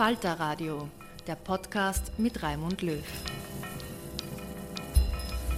Falter 0.00 0.32
Radio, 0.40 0.88
der 1.26 1.34
Podcast 1.34 2.18
mit 2.18 2.42
Raimund 2.42 2.80
Löw. 2.80 3.04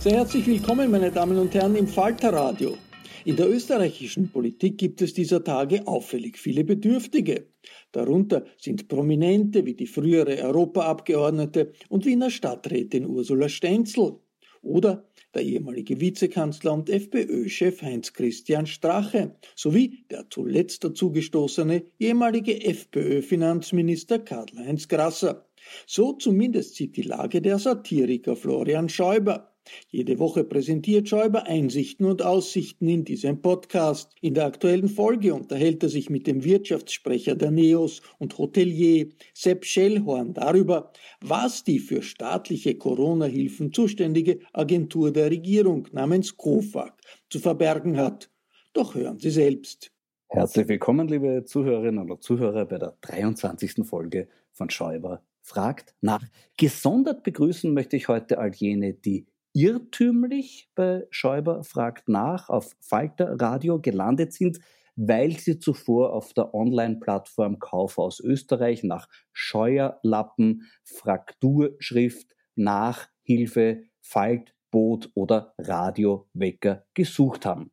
Sehr 0.01 0.15
herzlich 0.15 0.45
willkommen, 0.49 0.91
meine 0.91 1.13
Damen 1.13 1.39
und 1.39 1.55
Herren, 1.55 1.77
im 1.77 1.87
Falter 1.87 2.33
Radio. 2.33 2.77
In 3.25 3.37
der 3.37 3.49
österreichischen 3.49 4.33
Politik 4.33 4.79
gibt 4.79 5.01
es 5.01 5.15
dieser 5.15 5.45
Tage 5.45 5.87
auffällig 5.87 6.39
viele 6.39 6.65
Bedürftige. 6.65 7.47
Darunter 7.93 8.45
sind 8.59 8.89
Prominente 8.89 9.65
wie 9.65 9.75
die 9.75 9.87
frühere 9.87 10.37
Europaabgeordnete 10.43 11.71
und 11.89 12.05
Wiener 12.05 12.31
Stadträtin 12.31 13.07
Ursula 13.07 13.49
Stenzel 13.49 14.17
oder 14.61 15.05
der 15.35 15.43
ehemalige 15.43 16.01
Vizekanzler 16.01 16.73
und 16.73 16.91
FPÖ-Chef 16.91 17.83
Heinz-Christian 17.83 18.67
Strache 18.67 19.37
sowie 19.55 20.05
der 20.11 20.29
zuletzt 20.31 20.85
dazugestoßene 20.85 21.85
ehemalige 21.99 22.65
FPÖ-Finanzminister 22.65 24.19
Karl-Heinz 24.19 24.89
Grasser. 24.89 25.47
So 25.87 26.13
zumindest 26.15 26.75
sieht 26.75 26.97
die 26.97 27.03
Lage 27.03 27.41
der 27.41 27.59
Satiriker 27.59 28.37
Florian 28.37 28.89
Schäuber. 28.89 29.52
Jede 29.89 30.19
Woche 30.19 30.45
präsentiert 30.45 31.09
Schäuber 31.09 31.47
Einsichten 31.47 32.07
und 32.07 32.23
Aussichten 32.23 32.89
in 32.89 33.05
diesem 33.05 33.41
Podcast. 33.41 34.13
In 34.21 34.35
der 34.35 34.47
aktuellen 34.47 34.89
Folge 34.89 35.35
unterhält 35.35 35.83
er 35.83 35.89
sich 35.89 36.11
mit 36.11 36.27
dem 36.27 36.45
Wirtschaftssprecher 36.45 37.35
der 37.35 37.51
NEOS 37.51 38.03
und 38.19 38.37
Hotelier 38.39 39.09
Sepp 39.35 39.65
Schellhorn 39.65 40.35
darüber, 40.35 40.93
was 41.21 41.65
die 41.65 41.79
für 41.79 42.03
staatliche 42.03 42.77
Corona-Hilfen 42.77 43.73
zuständige 43.73 44.41
Agentur 44.53 45.13
der 45.13 45.31
Regierung 45.31 45.89
namens 45.93 46.37
COFAG 46.37 46.95
zu 47.31 47.39
verbergen 47.39 47.97
hat. 47.97 48.31
Doch 48.73 48.95
hören 48.95 49.19
Sie 49.19 49.31
selbst. 49.31 49.93
Herzlich 50.29 50.67
willkommen, 50.67 51.09
liebe 51.09 51.45
Zuhörerinnen 51.45 52.11
und 52.11 52.23
Zuhörer, 52.23 52.65
bei 52.65 52.79
der 52.79 52.97
23. 53.03 53.87
Folge 53.87 54.29
von 54.51 54.71
Schäuber 54.71 55.23
fragt 55.43 55.95
nach. 56.01 56.25
Gesondert 56.57 57.23
begrüßen 57.23 57.73
möchte 57.75 57.97
ich 57.97 58.09
heute 58.09 58.39
all 58.39 58.55
jene, 58.55 58.95
die 58.95 59.27
irrtümlich 59.53 60.71
bei 60.75 61.07
Schäuber 61.11 61.65
fragt 61.65 62.09
nach 62.09 62.49
auf 62.49 62.75
Falter 62.81 63.41
Radio 63.41 63.81
gelandet 63.81 64.33
sind, 64.33 64.59
weil 64.97 65.39
sie 65.39 65.59
zuvor 65.59 66.13
auf 66.13 66.33
der 66.35 66.55
Online-Plattform 66.55 67.59
Kaufhaus 67.59 68.21
Österreich 68.21 68.83
nach 68.83 69.09
Scheuerlappen, 69.33 70.71
Frakturschrift, 70.85 72.35
Nachhilfe, 72.55 73.85
Faltboot 74.01 75.11
oder 75.15 75.55
Radiowecker 75.59 76.85
gesucht 76.95 77.47
haben. 77.47 77.71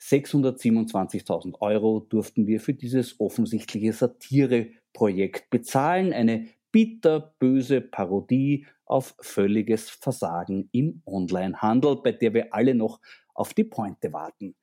627.000 0.00 1.60
Euro 1.60 2.00
durften 2.00 2.46
wir 2.46 2.60
für 2.60 2.74
dieses 2.74 3.20
offensichtliche 3.20 3.92
Satireprojekt 3.92 5.50
bezahlen, 5.50 6.12
eine 6.12 6.48
bitterböse 6.78 7.80
Parodie 7.80 8.64
auf 8.84 9.16
völliges 9.20 9.90
Versagen 9.90 10.68
im 10.70 11.02
Onlinehandel, 11.06 11.96
bei 11.96 12.12
der 12.12 12.34
wir 12.34 12.54
alle 12.54 12.72
noch 12.72 13.00
auf 13.34 13.52
die 13.52 13.64
Pointe 13.64 14.12
warten. 14.12 14.54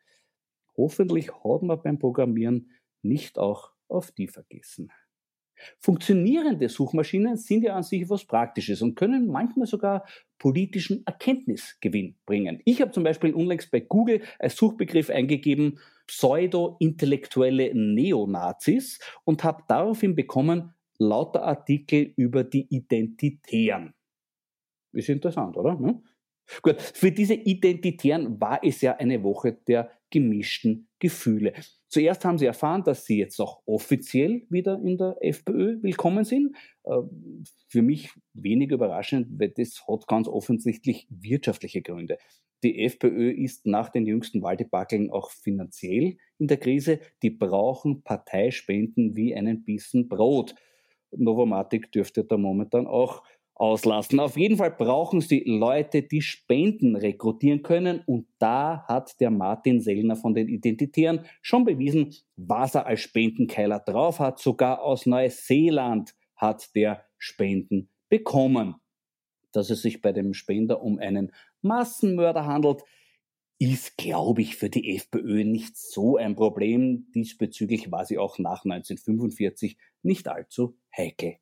Hoffentlich 0.78 1.34
hat 1.34 1.64
man 1.64 1.82
beim 1.84 2.00
Programmieren 2.00 2.72
nicht 3.02 3.38
auch 3.38 3.74
auf 3.90 4.14
die 4.14 4.30
vergessen. 4.30 4.94
Funktionierende 5.82 6.70
Suchmaschinen 6.70 7.36
sind 7.36 7.66
ja 7.66 7.76
an 7.76 7.84
sich 7.84 8.04
etwas 8.04 8.24
Praktisches 8.24 8.82
und 8.82 8.96
können 8.96 9.28
manchmal 9.28 9.68
sogar 9.68 10.06
politischen 10.40 11.06
Erkenntnisgewinn 11.06 12.16
bringen. 12.26 12.62
Ich 12.64 12.80
habe 12.80 12.92
zum 12.92 13.04
Beispiel 13.04 13.34
unlängst 13.34 13.72
bei 13.72 13.82
Google 13.82 14.22
als 14.40 14.56
Suchbegriff 14.56 15.10
eingegeben 15.10 15.80
pseudo-intellektuelle 16.08 17.76
Neonazis 17.76 19.00
und 19.26 19.44
habe 19.44 19.64
daraufhin 19.68 20.16
bekommen 20.16 20.75
lauter 20.98 21.44
Artikel 21.44 22.14
über 22.16 22.44
die 22.44 22.68
Identitären. 22.70 23.94
Ist 24.94 25.10
interessant, 25.10 25.58
oder? 25.58 25.78
Hm? 25.78 26.04
Gut, 26.62 26.80
für 26.80 27.12
diese 27.12 27.34
Identitären 27.34 28.40
war 28.40 28.60
es 28.64 28.82
ja 28.82 28.96
eine 28.98 29.24
Woche 29.24 29.54
der 29.68 29.90
gemischten 30.12 30.88
Gefühle. 31.00 31.54
Zuerst 31.88 32.24
haben 32.24 32.38
sie 32.38 32.46
erfahren, 32.46 32.84
dass 32.84 33.06
sie 33.06 33.18
jetzt 33.18 33.40
auch 33.40 33.62
offiziell 33.66 34.46
wieder 34.50 34.80
in 34.84 34.98
der 34.98 35.18
FPÖ 35.22 35.82
willkommen 35.82 36.24
sind. 36.24 36.56
Ähm, 36.86 37.44
für 37.68 37.82
mich 37.82 38.12
wenig 38.34 38.72
überraschend, 38.72 39.28
weil 39.40 39.50
das 39.50 39.88
hat 39.88 40.08
ganz 40.08 40.28
offensichtlich 40.28 41.08
wirtschaftliche 41.10 41.82
Gründe. 41.82 42.18
Die 42.64 42.84
FPÖ 42.84 43.32
ist 43.32 43.66
nach 43.66 43.90
den 43.90 44.06
jüngsten 44.06 44.42
Wahldebakeln 44.42 45.12
auch 45.12 45.30
finanziell 45.32 46.18
in 46.38 46.48
der 46.48 46.58
Krise. 46.58 47.00
Die 47.22 47.30
brauchen 47.30 48.04
Parteispenden 48.04 49.16
wie 49.16 49.36
einen 49.36 49.64
Bissen 49.64 50.08
Brot. 50.08 50.56
Novomatic 51.18 51.92
dürfte 51.92 52.24
da 52.24 52.38
momentan 52.38 52.88
auch 52.88 53.24
auslassen. 53.56 54.20
Auf 54.20 54.38
jeden 54.38 54.58
Fall 54.58 54.72
brauchen 54.72 55.22
sie 55.22 55.44
Leute, 55.46 56.04
die 56.04 56.22
Spenden 56.22 56.96
rekrutieren 56.96 57.64
können. 57.64 58.02
Und 58.06 58.28
da 58.38 58.84
hat 58.88 59.20
der 59.20 59.32
Martin 59.32 59.80
Sellner 59.80 60.16
von 60.16 60.34
den 60.34 60.50
Identitären 60.50 61.22
schon 61.42 61.64
bewiesen, 61.64 62.14
was 62.36 62.76
er 62.76 62.86
als 62.86 63.00
Spendenkeiler 63.02 63.80
drauf 63.80 64.20
hat. 64.20 64.40
Sogar 64.40 64.82
aus 64.82 65.06
Neuseeland 65.06 66.16
hat 66.36 66.76
der 66.76 67.06
Spenden 67.18 67.90
bekommen. 68.10 68.76
Dass 69.54 69.70
es 69.70 69.82
sich 69.82 70.02
bei 70.02 70.12
dem 70.12 70.34
Spender 70.34 70.82
um 70.82 71.00
einen 71.00 71.32
Massenmörder 71.62 72.46
handelt, 72.46 72.84
ist, 73.58 73.96
glaube 73.98 74.42
ich, 74.42 74.58
für 74.58 74.70
die 74.70 74.98
FPÖ 74.98 75.46
nicht 75.46 75.78
so 75.78 76.18
ein 76.18 76.36
Problem. 76.36 77.08
Diesbezüglich 77.16 77.90
war 77.90 78.06
sie 78.06 78.18
auch 78.18 78.38
nach 78.38 78.66
1945 78.66 79.78
nicht 80.04 80.28
allzu 80.28 80.78
heikel. 80.96 81.38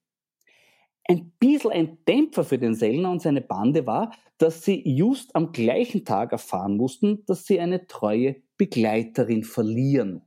Ein 1.05 1.31
bisschen 1.39 1.71
ein 1.71 1.97
Dämpfer 2.07 2.43
für 2.45 2.57
den 2.57 2.75
Sellner 2.75 3.11
und 3.11 3.21
seine 3.21 3.41
Bande 3.41 3.85
war, 3.85 4.15
dass 4.37 4.63
sie 4.63 4.81
just 4.85 5.35
am 5.35 5.51
gleichen 5.51 6.05
Tag 6.05 6.31
erfahren 6.31 6.77
mussten, 6.77 7.25
dass 7.25 7.45
sie 7.45 7.59
eine 7.59 7.87
treue 7.87 8.37
Begleiterin 8.57 9.43
verlieren. 9.43 10.21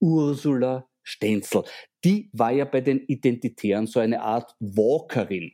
Ursula 0.00 0.88
Stenzel. 1.02 1.64
Die 2.04 2.30
war 2.32 2.52
ja 2.52 2.64
bei 2.64 2.80
den 2.80 3.00
Identitären 3.00 3.86
so 3.86 4.00
eine 4.00 4.22
Art 4.22 4.56
Walkerin. 4.58 5.52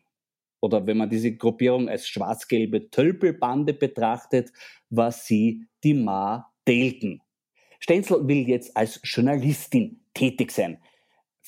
Oder 0.61 0.87
wenn 0.87 0.99
man 0.99 1.11
diese 1.11 1.35
Gruppierung 1.35 1.89
als 1.89 2.07
schwarz-gelbe 2.07 2.91
Tölpelbande 2.91 3.75
betrachtet, 3.75 4.53
war 4.91 5.11
sie 5.11 5.67
die 5.83 5.95
Ma 5.95 6.53
Delten. 6.69 7.21
Stenzel 7.81 8.29
will 8.29 8.49
jetzt 8.49 8.77
als 8.77 9.01
Journalistin 9.03 10.05
tätig 10.15 10.53
sein. 10.53 10.79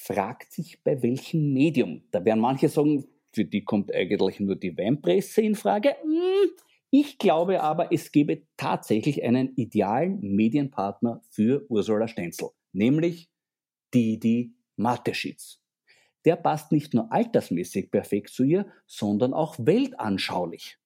Fragt 0.04 0.52
sich 0.52 0.82
bei 0.82 1.00
welchem 1.00 1.52
Medium. 1.52 2.02
Da 2.10 2.24
werden 2.24 2.40
manche 2.40 2.68
sagen, 2.68 3.04
für 3.32 3.44
die 3.44 3.62
kommt 3.62 3.94
eigentlich 3.94 4.40
nur 4.40 4.56
die 4.56 4.76
Weinpresse 4.76 5.42
in 5.42 5.54
Frage. 5.54 5.90
Hm, 6.02 6.50
ich 6.90 7.18
glaube 7.18 7.62
aber, 7.62 7.92
es 7.92 8.10
gäbe 8.10 8.42
tatsächlich 8.56 9.22
einen 9.22 9.54
idealen 9.54 10.20
Medienpartner 10.20 11.22
für 11.30 11.64
Ursula 11.70 12.08
Stenzel, 12.08 12.48
nämlich 12.72 13.30
Didi 13.94 14.56
Mateschitz. 14.74 15.60
Der 16.24 16.34
passt 16.34 16.72
nicht 16.72 16.94
nur 16.94 17.12
altersmäßig 17.12 17.92
perfekt 17.92 18.30
zu 18.30 18.42
ihr, 18.42 18.66
sondern 18.88 19.32
auch 19.32 19.54
weltanschaulich. 19.60 20.78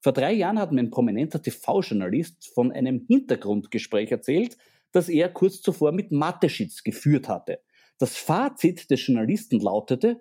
Vor 0.00 0.12
drei 0.12 0.32
Jahren 0.32 0.58
hat 0.58 0.72
mir 0.72 0.80
ein 0.80 0.90
prominenter 0.90 1.42
TV-Journalist 1.42 2.50
von 2.54 2.72
einem 2.72 3.04
Hintergrundgespräch 3.06 4.10
erzählt, 4.10 4.56
das 4.92 5.10
er 5.10 5.28
kurz 5.28 5.60
zuvor 5.60 5.92
mit 5.92 6.10
Mateschitz 6.10 6.82
geführt 6.82 7.28
hatte. 7.28 7.60
Das 8.02 8.16
Fazit 8.16 8.90
des 8.90 9.06
Journalisten 9.06 9.60
lautete, 9.60 10.20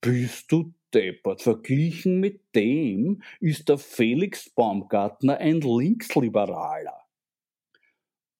bist 0.00 0.50
du 0.50 0.74
deppert, 0.92 1.42
verglichen 1.42 2.18
mit 2.18 2.40
dem 2.56 3.22
ist 3.38 3.68
der 3.68 3.78
Felix 3.78 4.50
Baumgartner 4.50 5.36
ein 5.36 5.60
Linksliberaler. 5.60 7.04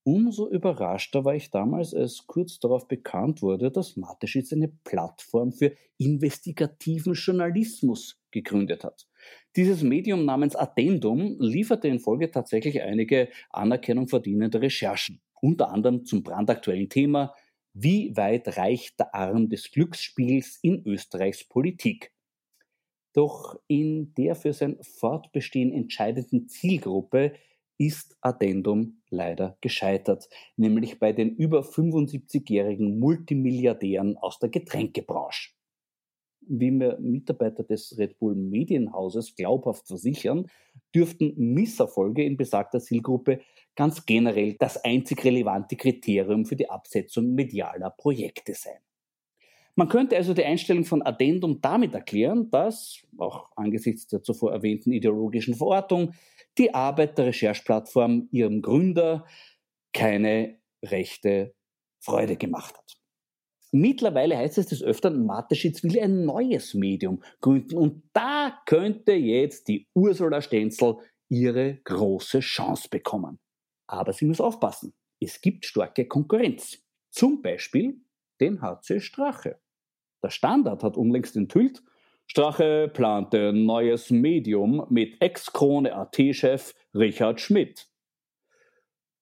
Umso 0.03 0.49
überraschter 0.49 1.25
war 1.25 1.37
ich 1.37 1.53
damals, 1.53 1.95
als 1.95 2.27
kurz 2.27 2.59
darauf 2.59 2.89
bekannt 2.89 3.43
wurde, 3.43 3.71
dass 3.71 3.97
Mateschitz 3.97 4.53
eine 4.53 4.73
Plattform 4.83 5.53
für 5.53 5.77
investigativen 5.99 7.15
Journalismus 7.15 8.21
gegründet 8.33 8.83
hat. 8.83 9.07
Dieses 9.55 9.83
Medium 9.83 10.25
namens 10.25 10.57
Addendum 10.57 11.37
lieferte 11.39 11.87
in 11.87 12.01
Folge 12.01 12.29
tatsächlich 12.29 12.83
einige 12.83 13.29
Anerkennung 13.51 14.09
verdienende 14.09 14.61
Recherchen, 14.61 15.21
unter 15.41 15.71
anderem 15.71 16.05
zum 16.05 16.25
brandaktuellen 16.25 16.89
Thema 16.89 17.37
Wie 17.77 18.17
weit 18.17 18.57
reicht 18.57 19.01
der 19.01 19.13
Arm 19.17 19.49
des 19.49 19.73
Glücksspiels 19.73 20.61
in 20.63 20.87
Österreichs 20.87 21.43
Politik? 21.43 22.13
Doch 23.13 23.61
in 23.67 24.15
der 24.15 24.37
für 24.37 24.53
sein 24.53 24.79
Fortbestehen 24.81 25.73
entscheidenden 25.73 26.49
Zielgruppe 26.49 27.33
ist 27.77 28.17
Addendum 28.21 29.03
leider 29.11 29.59
gescheitert, 29.61 30.29
nämlich 30.57 31.01
bei 31.01 31.13
den 31.13 31.35
über 31.35 31.63
75-jährigen 31.63 33.01
Multimilliardären 33.01 34.19
aus 34.19 34.39
der 34.39 34.51
Getränkebranche. 34.51 35.51
Wie 36.49 36.71
mir 36.71 36.99
Mitarbeiter 37.01 37.63
des 37.63 37.97
Red 37.99 38.19
Bull 38.19 38.35
Medienhauses 38.35 39.35
glaubhaft 39.35 39.87
versichern, 39.87 40.47
dürften 40.95 41.35
Misserfolge 41.37 42.25
in 42.25 42.37
besagter 42.37 42.81
Zielgruppe 42.81 43.41
ganz 43.77 44.07
generell 44.07 44.55
das 44.59 44.83
einzig 44.85 45.25
relevante 45.25 45.77
Kriterium 45.77 46.45
für 46.45 46.57
die 46.57 46.71
Absetzung 46.71 47.35
medialer 47.35 47.91
Projekte 47.91 48.55
sein. 48.55 48.79
Man 49.77 49.89
könnte 49.89 50.17
also 50.17 50.35
die 50.35 50.45
Einstellung 50.45 50.85
von 50.85 51.03
Addendum 51.03 51.61
damit 51.61 51.95
erklären, 51.95 52.49
dass, 52.51 53.03
auch 53.19 53.49
angesichts 53.57 54.07
der 54.07 54.23
zuvor 54.23 54.53
erwähnten 54.53 54.93
ideologischen 54.93 55.55
Verortung, 55.55 56.15
die 56.59 56.73
Arbeit 56.73 57.19
der 57.19 57.27
Rechercheplattform 57.27 58.29
ihrem 58.31 58.63
Gründer 58.63 59.27
keine 59.93 60.59
rechte 60.85 61.55
Freude 61.99 62.37
gemacht 62.37 62.77
hat. 62.77 63.04
Mittlerweile 63.77 64.37
heißt 64.37 64.59
es 64.59 64.69
des 64.69 64.85
Öfteren, 64.85 65.27
Mateschitz 65.27 65.83
will 65.83 65.99
ein 65.99 66.25
neues 66.25 66.75
Medium 66.75 67.25
gründen 67.41 67.77
und 67.77 68.05
da 68.13 68.57
könnte 68.67 69.15
jetzt 69.15 69.67
die 69.67 69.89
Ursula 69.95 70.41
Stenzel 70.41 70.99
ihre 71.29 71.81
große 71.83 72.39
Chance 72.39 72.89
bekommen. 72.89 73.41
Aber 73.89 74.13
sie 74.13 74.27
muss 74.27 74.41
aufpassen. 74.41 74.95
Es 75.19 75.41
gibt 75.41 75.67
starke 75.67 76.07
Konkurrenz. 76.07 76.85
Zum 77.11 77.43
Beispiel 77.43 78.01
den 78.41 78.63
HC 78.63 79.01
Strache. 79.01 79.59
Der 80.23 80.31
Standard 80.31 80.85
hat 80.85 80.97
unlängst 80.97 81.35
enthüllt, 81.35 81.83
Strache 82.27 82.89
plante 82.95 83.49
ein 83.49 83.67
neues 83.67 84.09
Medium 84.09 84.87
mit 84.89 85.21
Ex-Krone-AT-Chef 85.21 86.75
Richard 86.95 87.41
Schmidt. 87.41 87.89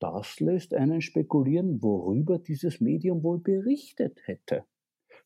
Das 0.03 0.41
lässt 0.41 0.75
einen 0.75 1.01
spekulieren, 1.01 1.81
worüber 1.81 2.41
dieses 2.41 2.81
Medium 2.81 3.23
wohl 3.23 3.39
berichtet 3.39 4.19
hätte. 4.25 4.65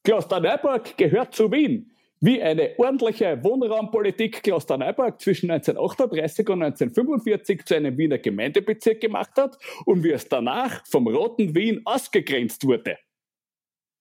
Klosterneuburg 0.04 0.98
gehört 0.98 1.34
zu 1.34 1.50
Wien. 1.50 1.92
Wie 2.20 2.42
eine 2.42 2.78
ordentliche 2.78 3.42
Wohnraumpolitik 3.42 4.42
Klosterneuburg 4.42 5.18
zwischen 5.18 5.50
1938 5.50 6.46
und 6.50 6.62
1945 6.62 7.64
zu 7.64 7.74
einem 7.74 7.96
Wiener 7.96 8.18
Gemeindebezirk 8.18 9.00
gemacht 9.00 9.30
hat 9.38 9.56
und 9.86 10.04
wie 10.04 10.10
es 10.10 10.28
danach 10.28 10.86
vom 10.86 11.08
roten 11.08 11.54
Wien 11.54 11.80
ausgegrenzt 11.86 12.66
wurde. 12.66 12.98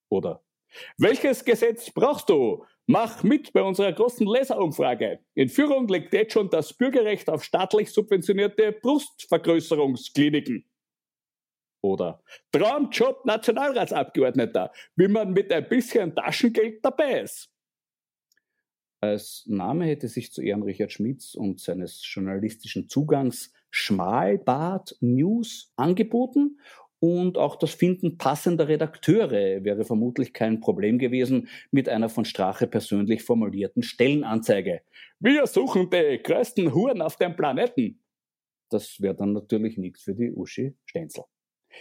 Oder 0.10 0.44
welches 0.98 1.46
Gesetz 1.46 1.90
brauchst 1.90 2.30
du? 2.30 2.66
Mach 2.88 3.24
mit 3.24 3.52
bei 3.52 3.64
unserer 3.64 3.92
großen 3.92 4.28
Leserumfrage. 4.28 5.20
In 5.34 5.50
Führung 5.50 5.88
liegt 5.88 6.14
jetzt 6.14 6.34
schon 6.34 6.50
das 6.52 6.72
Bürgerrecht 6.72 7.28
auf 7.30 7.44
staatlich 7.44 7.92
subventionierte 7.92 8.74
Brustvergrößerungskliniken. 8.74 10.70
Oder 11.82 12.22
Traumjob 12.52 13.26
Nationalratsabgeordneter, 13.26 14.72
wie 14.96 15.08
man 15.08 15.34
mit 15.34 15.52
ein 15.52 15.68
bisschen 15.68 16.16
Taschengeld 16.16 16.84
dabei 16.86 17.22
ist. 17.22 17.50
Als 19.02 19.44
Name 19.48 19.86
hätte 19.86 20.08
sich 20.08 20.32
zu 20.32 20.42
Ehren 20.42 20.64
Richard 20.64 20.92
Schmidts 20.92 21.36
und 21.36 21.60
seines 21.60 22.02
journalistischen 22.04 22.88
Zugangs 22.88 23.52
Schmalbart 23.70 24.96
News 25.02 25.74
angeboten 25.76 26.60
und 27.00 27.38
auch 27.38 27.56
das 27.58 27.74
Finden 27.74 28.18
passender 28.18 28.68
Redakteure 28.68 29.64
wäre 29.64 29.84
vermutlich 29.86 30.34
kein 30.34 30.60
Problem 30.60 30.98
gewesen 30.98 31.50
mit 31.72 31.90
einer 31.90 32.10
von 32.10 32.26
Strache 32.26 32.68
persönlich 32.68 33.24
formulierten 33.24 33.84
Stellenanzeige. 33.84 34.82
Wir 35.20 35.46
suchen 35.48 35.90
die 35.90 36.20
größten 36.24 36.74
Huren 36.74 37.02
auf 37.02 37.18
dem 37.18 37.36
Planeten. 37.36 38.02
Das 38.70 39.00
wäre 39.00 39.16
dann 39.16 39.34
natürlich 39.34 39.78
nichts 39.78 40.04
für 40.04 40.16
die 40.16 40.32
Uschi 40.32 40.76
Stenzel. 40.86 41.26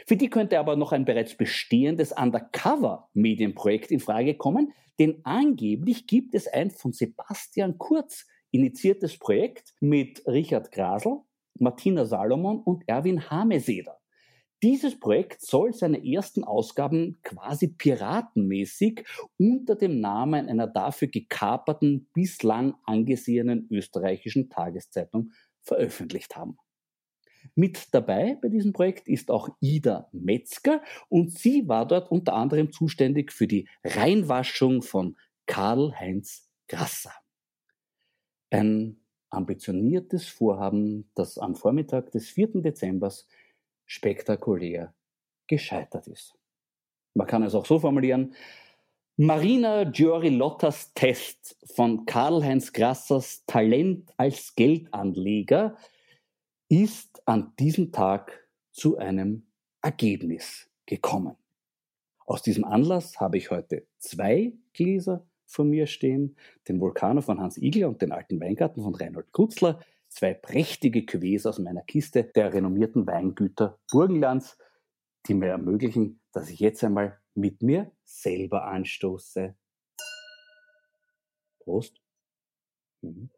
Für 0.07 0.17
die 0.17 0.29
könnte 0.29 0.59
aber 0.59 0.77
noch 0.77 0.93
ein 0.93 1.05
bereits 1.05 1.37
bestehendes 1.37 2.13
Undercover-Medienprojekt 2.13 3.91
in 3.91 4.01
Frage 4.01 4.35
kommen, 4.35 4.73
denn 4.99 5.21
angeblich 5.25 6.07
gibt 6.07 6.35
es 6.35 6.47
ein 6.49 6.71
von 6.71 6.93
Sebastian 6.93 7.79
Kurz 7.79 8.27
initiiertes 8.51 9.19
Projekt 9.19 9.75
mit 9.81 10.23
Richard 10.27 10.71
Grasel, 10.71 11.21
Martina 11.59 12.05
Salomon 12.05 12.61
und 12.61 12.85
Erwin 12.87 13.31
Hameseder. 13.31 13.99
Dieses 14.65 14.99
Projekt 14.99 15.43
soll 15.43 15.75
seine 15.75 16.11
ersten 16.11 16.43
Ausgaben 16.43 17.19
quasi 17.23 17.69
piratenmäßig 17.69 19.05
unter 19.37 19.77
dem 19.77 20.01
Namen 20.01 20.49
einer 20.49 20.67
dafür 20.67 21.09
gekaperten, 21.09 22.09
bislang 22.15 22.75
angesehenen 22.85 23.69
österreichischen 23.71 24.49
Tageszeitung 24.49 25.33
veröffentlicht 25.61 26.35
haben. 26.35 26.57
Mit 27.55 27.89
dabei 27.93 28.39
bei 28.41 28.49
diesem 28.49 28.73
Projekt 28.73 29.07
ist 29.07 29.31
auch 29.31 29.51
Ida 29.61 30.09
Metzger 30.13 30.81
und 31.11 31.39
sie 31.39 31.69
war 31.69 31.87
dort 31.87 32.11
unter 32.11 32.33
anderem 32.33 32.73
zuständig 32.73 33.33
für 33.33 33.47
die 33.47 33.69
Reinwaschung 33.85 34.81
von 34.81 35.19
Karl-Heinz 35.45 36.49
Grasser. 36.69 37.13
Ein 38.49 38.97
ambitioniertes 39.29 40.27
Vorhaben, 40.27 41.11
das 41.15 41.37
am 41.37 41.55
Vormittag 41.55 42.13
des 42.13 42.31
4. 42.31 42.63
Dezember 42.63 43.13
spektakulär 43.87 44.95
gescheitert 45.47 46.07
ist. 46.07 46.35
Man 47.15 47.27
kann 47.27 47.43
es 47.43 47.55
auch 47.55 47.67
so 47.67 47.79
formulieren, 47.79 48.35
Marina 49.17 49.85
Giori-Lottas 49.85 50.93
Test 50.93 51.57
von 51.77 52.05
Karl-Heinz 52.05 52.73
Grassers 52.73 53.45
Talent 53.47 54.13
als 54.17 54.57
Geldanleger 54.57 55.77
ist 56.69 57.23
an 57.25 57.53
diesem 57.61 57.93
Tag 57.93 58.49
zu 58.73 58.99
einem 58.99 59.47
Ergebnis 59.83 60.69
gekommen. 60.87 61.37
Aus 62.27 62.43
diesem 62.43 62.65
Anlass 62.65 63.21
habe 63.21 63.39
ich 63.39 63.53
heute 63.53 63.87
zwei 63.99 64.55
Gläser 64.73 65.25
vor 65.47 65.65
mir 65.65 65.87
stehen, 65.87 66.37
den 66.67 66.81
Vulkano 66.81 67.21
von 67.21 67.41
Hans 67.41 67.57
Igler 67.57 67.89
und 67.89 68.03
den 68.03 68.11
alten 68.11 68.41
Weingarten 68.41 68.83
von 68.83 68.97
Reinhold 68.97 69.33
Krutzler. 69.33 69.79
Zwei 70.15 70.33
prächtige 70.33 71.01
Cuvées 71.01 71.47
aus 71.47 71.59
meiner 71.59 71.83
Kiste 71.83 72.25
der 72.25 72.53
renommierten 72.53 73.07
Weingüter 73.07 73.79
Burgenlands, 73.91 74.57
die 75.27 75.35
mir 75.35 75.49
ermöglichen, 75.49 76.21
dass 76.33 76.49
ich 76.49 76.61
jetzt 76.61 76.85
einmal 76.85 77.19
mit 77.35 77.63
mir 77.63 77.91
selber 78.05 78.67
anstoße. 78.67 79.57
Prost. 81.59 82.01
Mhm. 83.03 83.31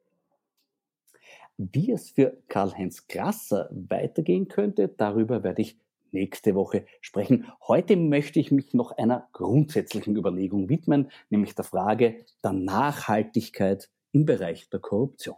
Wie 1.56 1.90
es 1.90 2.10
für 2.10 2.42
Karl-Heinz 2.48 3.06
Grasser 3.06 3.70
weitergehen 3.72 4.48
könnte, 4.48 4.88
darüber 4.88 5.42
werde 5.42 5.62
ich 5.62 5.80
nächste 6.10 6.54
Woche 6.54 6.84
sprechen. 7.00 7.50
Heute 7.66 7.96
möchte 7.96 8.38
ich 8.38 8.50
mich 8.50 8.74
noch 8.74 8.92
einer 8.92 9.28
grundsätzlichen 9.32 10.16
Überlegung 10.16 10.68
widmen, 10.68 11.10
nämlich 11.30 11.54
der 11.54 11.64
Frage 11.64 12.26
der 12.44 12.52
Nachhaltigkeit 12.52 13.90
im 14.12 14.26
Bereich 14.26 14.68
der 14.68 14.80
Korruption. 14.80 15.36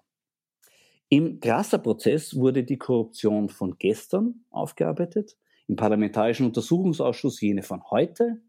Im 1.08 1.40
Grasser-Prozess 1.40 2.36
wurde 2.36 2.64
die 2.64 2.76
Korruption 2.76 3.48
von 3.48 3.76
gestern 3.78 4.44
aufgearbeitet, 4.50 5.36
im 5.66 5.76
Parlamentarischen 5.76 6.46
Untersuchungsausschuss 6.46 7.40
jene 7.40 7.62
von 7.62 7.82
heute. 7.90 8.42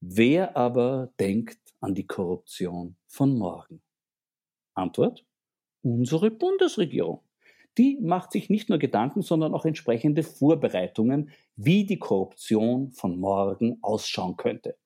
Wer 0.00 0.56
aber 0.56 1.12
denkt 1.20 1.58
an 1.80 1.94
die 1.94 2.06
Korruption 2.06 2.96
von 3.06 3.36
morgen? 3.36 3.82
Antwort? 4.74 5.24
Unsere 5.82 6.30
Bundesregierung 6.30 7.20
die 7.78 7.96
macht 8.00 8.32
sich 8.32 8.50
nicht 8.50 8.68
nur 8.68 8.78
Gedanken, 8.78 9.22
sondern 9.22 9.54
auch 9.54 9.64
entsprechende 9.64 10.24
Vorbereitungen, 10.24 11.30
wie 11.54 11.86
die 11.86 11.98
Korruption 11.98 12.90
von 12.90 13.18
morgen 13.20 13.78
ausschauen 13.82 14.36
könnte. 14.36 14.76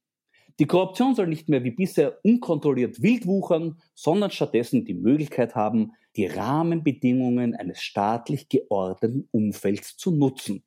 Die 0.61 0.67
Korruption 0.67 1.14
soll 1.14 1.29
nicht 1.29 1.49
mehr 1.49 1.64
wie 1.64 1.71
bisher 1.71 2.19
unkontrolliert 2.23 3.02
wild 3.02 3.26
wuchern, 3.26 3.81
sondern 3.95 4.31
stattdessen 4.31 4.85
die 4.85 4.95
Möglichkeit 4.95 5.55
haben, 5.55 5.93
die 6.16 6.26
Rahmenbedingungen 6.26 7.54
eines 7.54 7.81
staatlich 7.81 8.49
geordneten 8.49 9.28
Umfelds 9.31 9.97
zu 9.97 10.11
nutzen. 10.11 10.64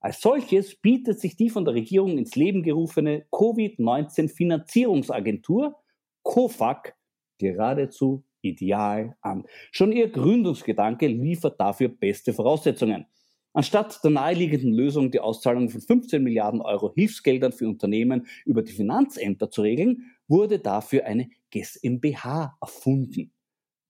Als 0.00 0.20
solches 0.22 0.76
bietet 0.76 1.20
sich 1.20 1.36
die 1.36 1.50
von 1.50 1.66
der 1.66 1.74
Regierung 1.74 2.16
ins 2.16 2.34
Leben 2.34 2.62
gerufene 2.62 3.26
Covid-19-Finanzierungsagentur 3.32 5.76
COFAG 6.22 6.94
geradezu 7.38 8.24
ideal 8.40 9.14
an. 9.20 9.44
Schon 9.72 9.92
ihr 9.92 10.08
Gründungsgedanke 10.08 11.06
liefert 11.06 11.60
dafür 11.60 11.88
beste 11.88 12.32
Voraussetzungen. 12.32 13.04
Anstatt 13.52 14.02
der 14.04 14.12
naheliegenden 14.12 14.72
Lösung, 14.72 15.10
die 15.10 15.20
Auszahlung 15.20 15.68
von 15.68 15.80
15 15.80 16.22
Milliarden 16.22 16.60
Euro 16.60 16.92
Hilfsgeldern 16.94 17.52
für 17.52 17.68
Unternehmen 17.68 18.26
über 18.44 18.62
die 18.62 18.72
Finanzämter 18.72 19.50
zu 19.50 19.62
regeln, 19.62 20.12
wurde 20.28 20.60
dafür 20.60 21.04
eine 21.04 21.28
GmbH 21.50 22.56
erfunden. 22.60 23.32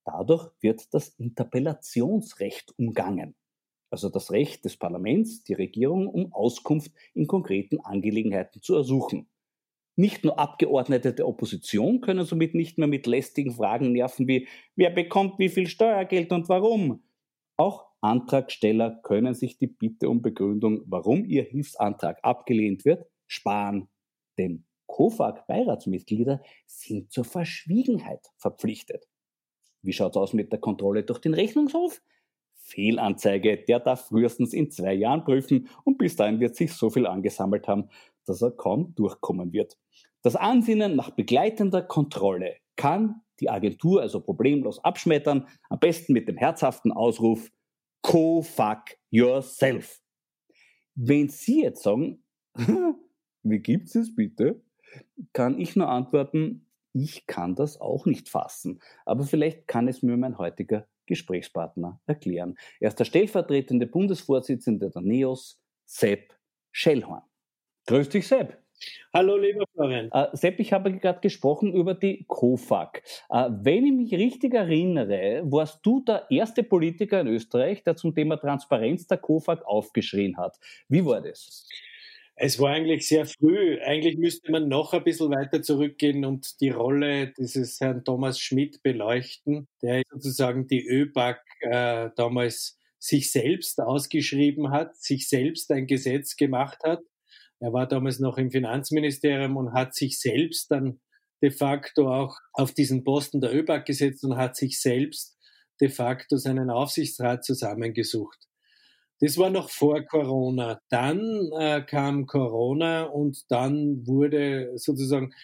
Dadurch 0.04 0.50
wird 0.61 0.92
das 0.95 1.09
Interpellationsrecht 1.09 2.75
umgangen, 2.78 3.35
also 3.90 4.09
das 4.09 4.30
Recht 4.30 4.64
des 4.64 4.76
Parlaments, 4.76 5.45
die 5.45 5.54
Regierung 5.54 6.09
um 6.09 6.33
Auskunft 6.33 6.92
in 7.14 7.26
konkreten 7.26 7.80
Angelegenheiten 7.80 8.62
zu 8.62 8.75
ersuchen. 8.75 9.28
Nicht 9.97 10.25
nur 10.25 10.38
Abgeordnete 10.38 11.12
der 11.12 11.28
Opposition 11.28 12.00
können 12.00 12.25
somit 12.25 12.54
nicht 12.54 12.78
mehr 12.78 12.88
mit 12.88 13.07
lästigen 13.07 13.52
Fragen 13.52 13.92
nerven 13.92 14.26
wie 14.26 14.49
wer 14.75 14.90
bekommt 14.90 15.38
wie 15.38 15.50
viel 15.50 15.66
Steuergeld 15.66 16.33
und 16.33 16.49
warum. 16.49 17.02
Auch 17.59 17.90
Antragsteller 18.00 19.00
können 19.02 19.35
sich 19.35 19.59
die 19.59 19.66
Bitte 19.66 20.09
um 20.09 20.23
Begründung, 20.23 20.83
warum 20.87 21.26
ihr 21.26 21.42
Hilfsantrag 21.42 22.19
abgelehnt 22.23 22.87
wird, 22.87 23.04
sparen. 23.26 23.88
Denn 24.38 24.64
COFAG-Beiratsmitglieder 24.87 26.42
sind 26.66 27.12
zur 27.12 27.25
Verschwiegenheit 27.25 28.26
verpflichtet. 28.38 29.07
Wie 29.83 29.93
schaut 29.93 30.13
es 30.13 30.17
aus 30.17 30.33
mit 30.33 30.53
der 30.53 30.61
Kontrolle 30.61 31.03
durch 31.03 31.19
den 31.21 31.35
Rechnungshof? 31.35 32.01
Fehlanzeige, 32.55 33.57
der 33.57 33.81
darf 33.81 34.09
frühestens 34.09 34.53
in 34.53 34.71
zwei 34.71 34.93
Jahren 34.93 35.25
prüfen 35.25 35.69
und 35.85 35.99
bis 35.99 36.17
dahin 36.17 36.41
wird 36.41 36.55
sich 36.55 36.73
so 36.73 36.91
viel 36.91 37.07
angesammelt 37.07 37.67
haben, 37.67 37.89
dass 38.27 38.43
er 38.43 38.51
kaum 38.51 38.95
durchkommen 38.95 39.53
wird. 39.53 39.79
Das 40.23 40.37
Ansinnen 40.37 40.97
nach 40.97 41.11
begleitender 41.11 41.83
Kontrolle 41.83 42.57
kann 42.77 43.23
die 43.41 43.49
Agentur 43.49 44.03
also 44.03 44.21
problemlos 44.21 44.79
abschmettern, 44.85 45.49
am 45.71 45.79
besten 45.79 46.13
mit 46.13 46.29
dem 46.29 46.37
herzhaften 46.37 46.93
Ausruf 46.93 47.51
Co-fuck 48.03 48.97
yourself. 49.11 50.01
Wenn 50.95 51.29
Sie 51.29 51.63
jetzt 51.63 51.83
sagen, 51.83 52.23
wie 53.43 53.59
gibt's 53.59 53.95
es 53.95 54.15
bitte, 54.15 54.63
kann 55.33 55.59
ich 55.59 55.77
nur 55.77 55.89
antworten, 55.89 56.67
ich 56.92 57.26
kann 57.26 57.54
das 57.54 57.80
auch 57.80 58.06
nicht 58.06 58.28
fassen. 58.28 58.80
Aber 59.04 59.25
vielleicht 59.25 59.66
kann 59.66 59.88
es 59.88 60.02
mir 60.02 60.16
mein 60.16 60.38
heutiger 60.38 60.87
Gesprächspartner 61.06 62.00
erklären. 62.06 62.56
Er 62.78 62.88
ist 62.88 62.99
der 62.99 63.04
stellvertretende 63.04 63.87
Bundesvorsitzende 63.87 64.90
der 64.90 65.02
NEOS, 65.02 65.61
Sepp 65.87 66.35
Schellhorn. 66.73 67.23
Grüß 67.87 68.09
dich, 68.09 68.28
Sepp. 68.28 68.59
Hallo, 69.12 69.37
lieber 69.37 69.64
Florian. 69.75 70.11
Äh, 70.12 70.28
Sepp, 70.32 70.59
ich 70.61 70.73
habe 70.73 70.97
gerade 70.99 71.20
gesprochen 71.20 71.75
über 71.75 71.94
die 71.94 72.25
COFAG. 72.28 73.02
Äh, 73.28 73.50
wenn 73.50 73.85
ich 73.87 73.92
mich 73.92 74.14
richtig 74.14 74.54
erinnere, 74.54 75.42
warst 75.44 75.80
du 75.85 76.00
der 76.00 76.26
erste 76.30 76.62
Politiker 76.62 77.20
in 77.20 77.26
Österreich, 77.26 77.82
der 77.82 77.97
zum 77.97 78.14
Thema 78.14 78.37
Transparenz 78.37 79.06
der 79.06 79.18
COFAG 79.18 79.62
aufgeschrien 79.64 80.37
hat. 80.37 80.59
Wie 80.88 81.04
war 81.04 81.20
das? 81.20 81.68
Es 82.37 82.59
war 82.59 82.71
eigentlich 82.71 83.07
sehr 83.07 83.27
früh. 83.27 83.79
Eigentlich 83.83 84.17
müsste 84.17 84.51
man 84.51 84.69
noch 84.69 84.95
ein 84.95 85.05
bisschen 85.05 85.31
weiter 85.31 85.63
zurückgehen 85.63 86.25
und 86.25 86.61
die 86.61 86.71
Rolle 86.71 87.33
dieses 87.39 87.81
Herrn 87.81 88.05
Thomas 88.05 88.41
Schmidt 88.41 88.83
beleuchten, 88.83 89.69
der 89.83 90.03
sozusagen 90.11 90.67
die 90.67 90.87
ÖBAG 90.87 91.41
äh, 91.61 92.11
damals 92.17 92.79
sich 92.99 93.31
selbst 93.31 93.81
ausgeschrieben 93.81 94.71
hat, 94.71 94.97
sich 94.97 95.29
selbst 95.29 95.71
ein 95.71 95.87
Gesetz 95.87 96.37
gemacht 96.37 96.79
hat 96.85 97.01
er 97.61 97.75
war 97.75 97.87
damals 97.87 98.19
noch 98.21 98.39
im 98.39 98.51
Finanzministerium 98.51 99.57
und 99.57 99.73
hat 99.75 99.95
sich 99.95 100.19
selbst 100.19 100.71
dann 100.71 101.01
de 101.43 101.51
facto 101.51 102.11
auch 102.11 102.37
auf 102.55 102.73
diesen 102.73 103.05
Posten 103.05 103.41
der 103.41 103.55
ÖBAG 103.55 103.85
gesetzt 103.85 104.25
und 104.25 104.37
hat 104.37 104.57
sich 104.57 104.81
selbst 104.81 105.37
de 105.81 105.91
facto 105.91 106.37
seinen 106.37 106.71
Aufsichtsrat 106.71 107.45
zusammengesucht. 107.45 108.50
Das 109.21 109.37
war 109.37 109.50
noch 109.50 109.71
vor 109.71 110.03
Corona. 110.03 110.81
Dann 110.89 111.50
äh, 111.59 111.83
kam 111.83 112.27
Corona 112.27 113.05
und 113.05 113.50
dann 113.50 114.07
wurde 114.07 114.73
sozusagen 114.77 115.35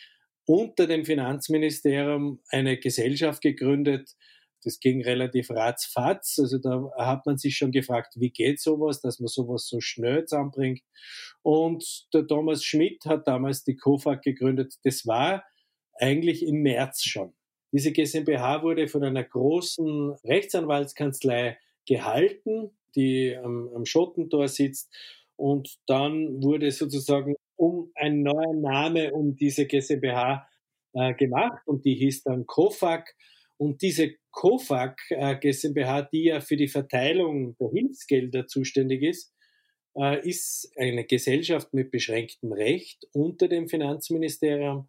unter 0.46 0.86
dem 0.86 1.04
Finanzministerium 1.04 2.40
eine 2.50 2.78
Gesellschaft 2.78 3.42
gegründet, 3.42 4.14
das 4.66 4.80
ging 4.80 5.02
relativ 5.02 5.50
ratzfatz. 5.50 6.38
Also 6.40 6.58
da 6.58 6.90
hat 6.98 7.24
man 7.24 7.38
sich 7.38 7.56
schon 7.56 7.70
gefragt, 7.70 8.14
wie 8.16 8.30
geht 8.30 8.60
sowas, 8.60 9.00
dass 9.00 9.20
man 9.20 9.28
sowas 9.28 9.68
so 9.68 9.80
schnell 9.80 10.24
zusammenbringt. 10.24 10.82
Und 11.42 12.08
der 12.12 12.26
Thomas 12.26 12.64
Schmidt 12.64 13.04
hat 13.06 13.28
damals 13.28 13.62
die 13.62 13.76
COFAG 13.76 14.22
gegründet. 14.22 14.74
Das 14.82 15.06
war 15.06 15.44
eigentlich 15.94 16.44
im 16.44 16.62
März 16.62 17.04
schon. 17.04 17.32
Diese 17.72 17.92
GmbH 17.92 18.62
wurde 18.62 18.88
von 18.88 19.04
einer 19.04 19.22
großen 19.22 20.10
Rechtsanwaltskanzlei 20.24 21.58
gehalten, 21.86 22.75
die 22.96 23.36
am, 23.36 23.70
am 23.74 23.84
Schottentor 23.84 24.48
sitzt. 24.48 24.92
Und 25.36 25.76
dann 25.86 26.42
wurde 26.42 26.70
sozusagen 26.70 27.36
um 27.56 27.90
ein 27.94 28.22
neuer 28.22 28.54
Name 28.54 29.12
um 29.12 29.36
diese 29.36 29.66
GmbH 29.66 30.48
äh, 30.94 31.14
gemacht 31.14 31.62
und 31.66 31.84
die 31.84 31.94
hieß 31.94 32.24
dann 32.24 32.46
COFAG. 32.46 33.14
Und 33.58 33.82
diese 33.82 34.14
COFAG 34.30 34.96
äh, 35.10 35.36
GmbH, 35.36 36.02
die 36.02 36.24
ja 36.24 36.40
für 36.40 36.56
die 36.56 36.68
Verteilung 36.68 37.56
der 37.58 37.70
Hilfsgelder 37.70 38.46
zuständig 38.46 39.02
ist, 39.02 39.34
äh, 39.96 40.26
ist 40.28 40.70
eine 40.76 41.04
Gesellschaft 41.04 41.72
mit 41.72 41.90
beschränktem 41.90 42.52
Recht 42.52 43.06
unter 43.12 43.48
dem 43.48 43.68
Finanzministerium. 43.68 44.88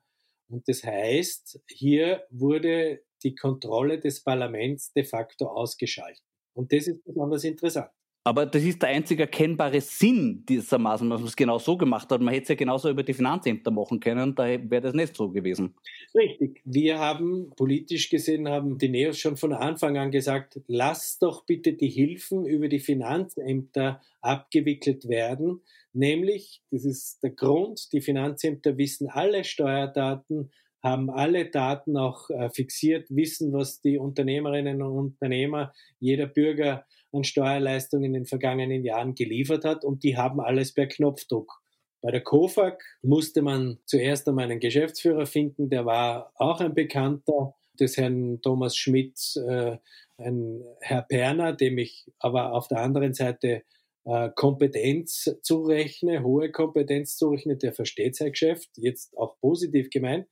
Und 0.50 0.68
das 0.68 0.84
heißt, 0.84 1.62
hier 1.70 2.26
wurde 2.30 3.02
die 3.24 3.36
Kontrolle 3.36 4.00
des 4.00 4.24
Parlaments 4.24 4.94
de 4.94 5.04
facto 5.04 5.48
ausgeschaltet. 5.48 6.24
Und 6.54 6.72
das 6.72 6.88
ist 6.88 7.04
besonders 7.04 7.44
interessant. 7.44 7.90
Aber 8.28 8.46
das 8.46 8.62
ist 8.62 8.82
der 8.82 8.90
einzige 8.90 9.22
erkennbare 9.22 9.80
Sinn 9.80 10.44
dieser 10.50 10.78
Maßnahme, 10.78 11.14
dass 11.14 11.22
man 11.22 11.30
es 11.30 11.36
genau 11.38 11.60
so 11.60 11.78
gemacht 11.78 12.12
hat. 12.12 12.20
Man 12.20 12.34
hätte 12.34 12.44
es 12.44 12.50
ja 12.50 12.56
genauso 12.56 12.90
über 12.90 13.02
die 13.02 13.14
Finanzämter 13.14 13.72
machen 13.72 14.02
können, 14.02 14.36
da 14.36 14.44
wäre 14.44 14.82
das 14.82 14.94
nicht 14.94 15.16
so 15.16 15.30
gewesen. 15.30 15.76
Richtig. 16.14 16.60
Wir 16.66 17.00
haben 17.00 17.54
politisch 17.56 18.10
gesehen, 18.10 18.50
haben 18.50 18.78
die 18.78 18.90
Neos 18.90 19.18
schon 19.18 19.38
von 19.38 19.54
Anfang 19.54 19.98
an 19.98 20.12
gesagt, 20.12 20.60
lass 20.68 21.20
doch 21.20 21.46
bitte 21.46 21.72
die 21.72 21.88
Hilfen 21.88 22.46
über 22.46 22.68
die 22.68 22.82
Finanzämter 22.82 24.02
abgewickelt 24.20 25.08
werden. 25.08 25.62
Nämlich, 25.94 26.62
das 26.70 26.84
ist 26.84 27.24
der 27.24 27.32
Grund, 27.32 27.94
die 27.94 28.02
Finanzämter 28.02 28.78
wissen 28.78 29.08
alle 29.08 29.46
Steuerdaten, 29.46 30.52
haben 30.84 31.10
alle 31.10 31.50
Daten 31.50 31.96
auch 31.96 32.30
äh, 32.30 32.50
fixiert, 32.50 33.08
wissen, 33.10 33.54
was 33.54 33.80
die 33.80 33.98
Unternehmerinnen 33.98 34.82
und 34.82 34.98
Unternehmer, 34.98 35.74
jeder 36.00 36.28
Bürger 36.28 36.86
an 37.18 37.24
Steuerleistungen 37.24 38.06
in 38.06 38.14
den 38.14 38.26
vergangenen 38.26 38.84
Jahren 38.84 39.16
geliefert 39.16 39.66
hat 39.66 39.84
und 39.84 40.04
die 40.04 40.18
haben 40.18 40.40
alles 40.40 40.74
per 40.74 40.88
Knopfdruck. 40.88 41.62
Bei 42.02 42.12
der 42.12 42.22
COFAG 42.22 42.82
musste 43.02 43.42
man 43.42 43.80
zuerst 43.86 44.28
einmal 44.28 44.46
einen 44.46 44.60
Geschäftsführer 44.60 45.26
finden, 45.26 45.70
der 45.70 45.86
war 45.86 46.32
auch 46.36 46.62
ein 46.62 46.74
Bekannter 46.74 47.56
des 47.80 47.98
Herrn 47.98 48.42
Thomas 48.42 48.76
Schmidt, 48.76 49.20
äh, 49.48 49.78
ein 50.18 50.64
Herr 50.82 51.04
Perner, 51.04 51.54
dem 51.54 51.78
ich 51.78 52.06
aber 52.20 52.54
auf 52.54 52.68
der 52.68 52.80
anderen 52.80 53.14
Seite 53.14 53.64
äh, 54.06 54.30
Kompetenz 54.36 55.36
zurechne, 55.42 56.24
hohe 56.24 56.52
Kompetenz 56.52 57.18
zurechne, 57.18 57.58
der 57.58 57.74
versteht 57.74 58.16
sein 58.16 58.32
Geschäft, 58.32 58.70
jetzt 58.78 59.18
auch 59.18 59.38
positiv 59.40 59.90
gemeint. 59.90 60.28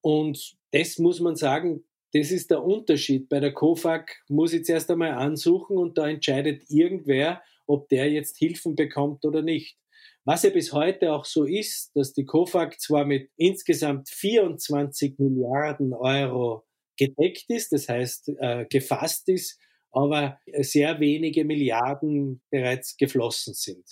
Und 0.00 0.56
das 0.72 0.98
muss 0.98 1.20
man 1.20 1.34
sagen, 1.34 1.84
das 2.12 2.30
ist 2.30 2.50
der 2.50 2.64
Unterschied. 2.64 3.28
Bei 3.28 3.40
der 3.40 3.52
COFAG 3.52 4.10
muss 4.28 4.52
ich 4.52 4.64
zuerst 4.64 4.90
einmal 4.90 5.12
ansuchen 5.12 5.76
und 5.76 5.98
da 5.98 6.08
entscheidet 6.08 6.62
irgendwer, 6.68 7.42
ob 7.66 7.88
der 7.88 8.10
jetzt 8.10 8.38
Hilfen 8.38 8.74
bekommt 8.74 9.24
oder 9.24 9.42
nicht. 9.42 9.78
Was 10.24 10.42
ja 10.42 10.50
bis 10.50 10.72
heute 10.72 11.12
auch 11.12 11.24
so 11.24 11.44
ist, 11.44 11.92
dass 11.94 12.12
die 12.12 12.24
COFAG 12.24 12.78
zwar 12.78 13.04
mit 13.04 13.30
insgesamt 13.36 14.08
24 14.08 15.18
Milliarden 15.18 15.94
Euro 15.94 16.64
gedeckt 16.98 17.46
ist, 17.48 17.72
das 17.72 17.88
heißt 17.88 18.30
äh, 18.38 18.66
gefasst 18.68 19.28
ist, 19.28 19.58
aber 19.90 20.38
sehr 20.60 21.00
wenige 21.00 21.44
Milliarden 21.44 22.42
bereits 22.50 22.96
geflossen 22.96 23.54
sind. 23.54 23.84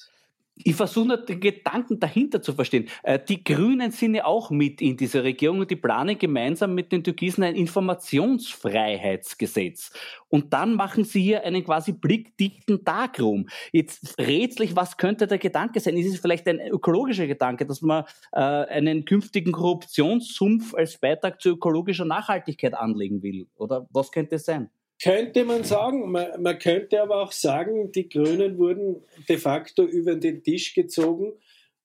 Ich 0.64 0.74
versuche 0.74 1.08
nur 1.08 1.18
den 1.18 1.38
Gedanken 1.38 2.00
dahinter 2.00 2.40
zu 2.40 2.54
verstehen. 2.54 2.88
Äh, 3.02 3.18
die 3.18 3.44
Grünen 3.44 3.90
sind 3.90 4.14
ja 4.14 4.24
auch 4.24 4.50
mit 4.50 4.80
in 4.80 4.96
dieser 4.96 5.22
Regierung 5.22 5.60
und 5.60 5.70
die 5.70 5.76
planen 5.76 6.18
gemeinsam 6.18 6.74
mit 6.74 6.92
den 6.92 7.04
Türkisen 7.04 7.44
ein 7.44 7.54
Informationsfreiheitsgesetz. 7.54 9.92
Und 10.28 10.54
dann 10.54 10.72
machen 10.74 11.04
sie 11.04 11.22
hier 11.22 11.44
einen 11.44 11.62
quasi 11.62 11.92
blickdichten 11.92 12.84
Darkroom. 12.84 13.50
Jetzt 13.70 14.18
rätselt, 14.18 14.74
was 14.74 14.96
könnte 14.96 15.26
der 15.26 15.36
Gedanke 15.36 15.78
sein? 15.78 15.98
Ist 15.98 16.14
es 16.14 16.20
vielleicht 16.20 16.48
ein 16.48 16.58
ökologischer 16.60 17.26
Gedanke, 17.26 17.66
dass 17.66 17.82
man 17.82 18.04
äh, 18.32 18.40
einen 18.40 19.04
künftigen 19.04 19.52
Korruptionssumpf 19.52 20.72
als 20.74 20.96
Beitrag 20.96 21.42
zu 21.42 21.50
ökologischer 21.50 22.06
Nachhaltigkeit 22.06 22.72
anlegen 22.72 23.22
will? 23.22 23.46
Oder 23.56 23.86
was 23.90 24.10
könnte 24.10 24.36
es 24.36 24.46
sein? 24.46 24.70
Könnte 25.02 25.44
man 25.44 25.64
sagen. 25.64 26.10
Man, 26.10 26.42
man, 26.42 26.58
könnte 26.58 27.02
aber 27.02 27.22
auch 27.22 27.32
sagen, 27.32 27.92
die 27.92 28.08
Grünen 28.08 28.58
wurden 28.58 29.02
de 29.28 29.36
facto 29.36 29.84
über 29.84 30.16
den 30.16 30.42
Tisch 30.42 30.74
gezogen, 30.74 31.32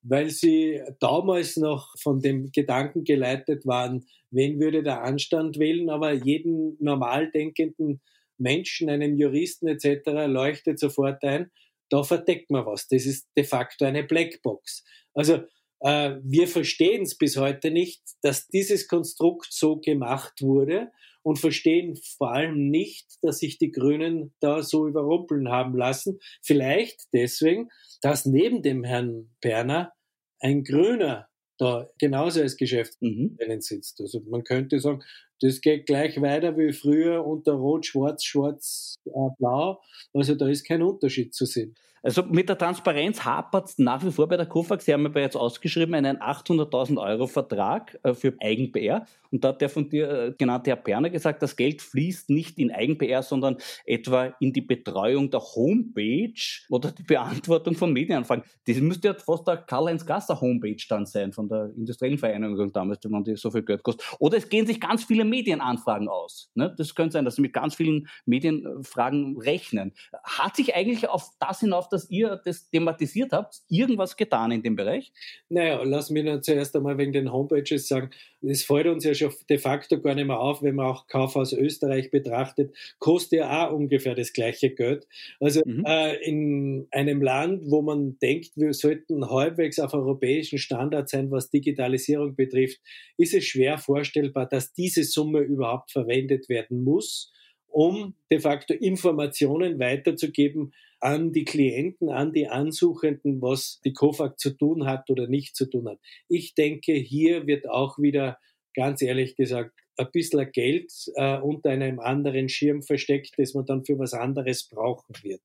weil 0.02 0.30
sie 0.30 0.80
damals 0.98 1.56
noch 1.56 1.94
von 1.98 2.20
dem 2.20 2.50
Gedanken 2.52 3.04
geleitet 3.04 3.66
waren, 3.66 4.06
wen 4.30 4.58
würde 4.58 4.82
der 4.82 5.02
Anstand 5.02 5.58
wählen, 5.58 5.90
aber 5.90 6.12
jeden 6.12 6.76
normal 6.80 7.30
denkenden 7.30 8.00
Menschen, 8.38 8.88
einem 8.88 9.16
Juristen 9.16 9.68
etc. 9.68 10.26
leuchtet 10.26 10.78
sofort 10.78 11.22
ein, 11.22 11.50
da 11.90 12.02
verdeckt 12.02 12.50
man 12.50 12.64
was. 12.64 12.88
Das 12.88 13.04
ist 13.04 13.28
de 13.36 13.44
facto 13.44 13.84
eine 13.84 14.04
Blackbox. 14.04 14.84
Also 15.12 15.42
äh, 15.80 16.16
wir 16.22 16.48
verstehen 16.48 17.02
es 17.02 17.16
bis 17.16 17.36
heute 17.36 17.70
nicht, 17.70 18.02
dass 18.22 18.48
dieses 18.48 18.88
Konstrukt 18.88 19.52
so 19.52 19.76
gemacht 19.76 20.40
wurde 20.40 20.90
und 21.22 21.38
verstehen 21.38 21.96
vor 22.18 22.32
allem 22.32 22.70
nicht, 22.70 23.18
dass 23.22 23.38
sich 23.38 23.58
die 23.58 23.72
Grünen 23.72 24.34
da 24.40 24.62
so 24.62 24.86
überrumpeln 24.86 25.48
haben 25.48 25.76
lassen. 25.76 26.18
Vielleicht 26.42 27.00
deswegen, 27.12 27.68
dass 28.00 28.26
neben 28.26 28.62
dem 28.62 28.84
Herrn 28.84 29.30
Berner 29.40 29.92
ein 30.40 30.64
Grüner 30.64 31.28
da 31.58 31.88
genauso 31.98 32.40
als 32.40 32.56
Geschäftsführer 32.56 33.54
mhm. 33.54 33.60
sitzt. 33.60 34.00
Also 34.00 34.20
man 34.26 34.42
könnte 34.42 34.80
sagen, 34.80 35.02
das 35.40 35.60
geht 35.60 35.86
gleich 35.86 36.20
weiter 36.20 36.56
wie 36.56 36.72
früher 36.72 37.24
unter 37.24 37.52
Rot, 37.52 37.86
Schwarz, 37.86 38.24
Schwarz, 38.24 38.96
äh, 39.06 39.10
Blau. 39.38 39.80
Also 40.12 40.34
da 40.34 40.48
ist 40.48 40.64
kein 40.64 40.82
Unterschied 40.82 41.34
zu 41.34 41.46
sehen. 41.46 41.74
Also 42.02 42.24
mit 42.24 42.48
der 42.48 42.58
Transparenz 42.58 43.24
hapert 43.24 43.68
es 43.68 43.78
nach 43.78 44.04
wie 44.04 44.10
vor 44.10 44.28
bei 44.28 44.36
der 44.36 44.46
KOFAG. 44.46 44.82
Sie 44.82 44.92
haben 44.92 45.06
aber 45.06 45.20
jetzt 45.20 45.36
ausgeschrieben 45.36 45.94
einen 45.94 46.18
800.000 46.18 47.00
Euro 47.00 47.26
Vertrag 47.28 47.98
äh, 48.02 48.12
für 48.12 48.34
Eigen-PR. 48.40 49.06
Und 49.30 49.44
da 49.44 49.48
hat 49.48 49.60
der 49.60 49.70
von 49.70 49.88
dir 49.88 50.10
äh, 50.10 50.34
genannte 50.36 50.70
Herr 50.70 50.76
Perner 50.76 51.10
gesagt, 51.10 51.42
das 51.42 51.56
Geld 51.56 51.80
fließt 51.80 52.28
nicht 52.28 52.58
in 52.58 52.72
Eigen-PR, 52.72 53.22
sondern 53.22 53.56
etwa 53.86 54.26
in 54.40 54.52
die 54.52 54.60
Betreuung 54.60 55.30
der 55.30 55.40
Homepage 55.40 56.34
oder 56.68 56.90
die 56.90 57.04
Beantwortung 57.04 57.74
von 57.74 57.92
Medienanfragen. 57.92 58.44
Das 58.66 58.76
müsste 58.78 59.08
ja 59.08 59.14
fast 59.14 59.46
der 59.46 59.58
Karl-Heinz 59.58 60.04
Gasser 60.04 60.40
Homepage 60.40 60.76
dann 60.88 61.06
sein 61.06 61.32
von 61.32 61.48
der 61.48 61.70
Industriellen 61.76 62.18
Vereinigung 62.18 62.72
damals, 62.72 62.98
wenn 63.04 63.24
die 63.24 63.36
so 63.36 63.50
viel 63.50 63.62
Geld 63.62 63.82
kostet. 63.82 64.06
Oder 64.18 64.38
es 64.38 64.48
gehen 64.48 64.66
sich 64.66 64.80
ganz 64.80 65.04
viele 65.04 65.24
Medienanfragen 65.24 66.08
aus. 66.08 66.50
Ne? 66.54 66.74
Das 66.76 66.94
könnte 66.94 67.12
sein, 67.12 67.24
dass 67.24 67.36
sie 67.36 67.42
mit 67.42 67.52
ganz 67.52 67.76
vielen 67.76 68.08
Medienfragen 68.26 69.38
rechnen. 69.38 69.92
Hat 70.24 70.56
sich 70.56 70.74
eigentlich 70.74 71.08
auf 71.08 71.30
das 71.38 71.60
hinauf 71.60 71.88
dass 71.92 72.10
ihr 72.10 72.40
das 72.44 72.68
thematisiert 72.70 73.32
habt, 73.32 73.62
irgendwas 73.68 74.16
getan 74.16 74.50
in 74.50 74.62
dem 74.62 74.76
Bereich? 74.76 75.12
Naja, 75.48 75.82
lass 75.82 76.10
mich 76.10 76.24
dann 76.24 76.42
zuerst 76.42 76.74
einmal 76.74 76.98
wegen 76.98 77.12
den 77.12 77.32
Homepages 77.32 77.88
sagen. 77.88 78.10
Es 78.40 78.64
fällt 78.64 78.86
uns 78.86 79.04
ja 79.04 79.14
schon 79.14 79.32
de 79.48 79.58
facto 79.58 80.00
gar 80.00 80.14
nicht 80.14 80.26
mehr 80.26 80.40
auf, 80.40 80.62
wenn 80.62 80.74
man 80.74 80.86
auch 80.86 81.06
Kaufhaus 81.06 81.52
Österreich 81.52 82.10
betrachtet, 82.10 82.74
kostet 82.98 83.40
ja 83.40 83.68
auch 83.68 83.72
ungefähr 83.72 84.14
das 84.14 84.32
gleiche 84.32 84.70
Geld. 84.70 85.06
Also 85.38 85.62
mhm. 85.64 85.84
äh, 85.86 86.16
in 86.16 86.88
einem 86.90 87.22
Land, 87.22 87.70
wo 87.70 87.82
man 87.82 88.18
denkt, 88.18 88.56
wir 88.56 88.72
sollten 88.74 89.28
halbwegs 89.30 89.78
auf 89.78 89.94
europäischen 89.94 90.58
Standard 90.58 91.08
sein, 91.08 91.30
was 91.30 91.50
Digitalisierung 91.50 92.34
betrifft, 92.34 92.80
ist 93.16 93.34
es 93.34 93.44
schwer 93.44 93.78
vorstellbar, 93.78 94.46
dass 94.46 94.72
diese 94.72 95.04
Summe 95.04 95.40
überhaupt 95.40 95.92
verwendet 95.92 96.48
werden 96.48 96.82
muss 96.82 97.32
um 97.72 98.14
de 98.30 98.38
facto 98.38 98.74
Informationen 98.74 99.78
weiterzugeben 99.78 100.72
an 101.02 101.32
die 101.32 101.44
Klienten, 101.44 102.10
an 102.10 102.32
die 102.32 102.46
Ansuchenden, 102.46 103.42
was 103.42 103.80
die 103.84 103.92
COFAG 103.92 104.38
zu 104.38 104.50
tun 104.50 104.86
hat 104.86 105.10
oder 105.10 105.26
nicht 105.26 105.56
zu 105.56 105.66
tun 105.66 105.88
hat. 105.88 105.98
Ich 106.28 106.54
denke, 106.54 106.92
hier 106.92 107.46
wird 107.46 107.68
auch 107.68 107.98
wieder, 107.98 108.38
ganz 108.74 109.02
ehrlich 109.02 109.34
gesagt, 109.34 109.72
ein 109.96 110.08
bisschen 110.12 110.50
Geld 110.52 110.92
äh, 111.16 111.38
unter 111.38 111.70
einem 111.70 111.98
anderen 111.98 112.48
Schirm 112.48 112.82
versteckt, 112.82 113.32
das 113.36 113.52
man 113.52 113.66
dann 113.66 113.84
für 113.84 113.98
was 113.98 114.14
anderes 114.14 114.68
brauchen 114.68 115.14
wird. 115.22 115.42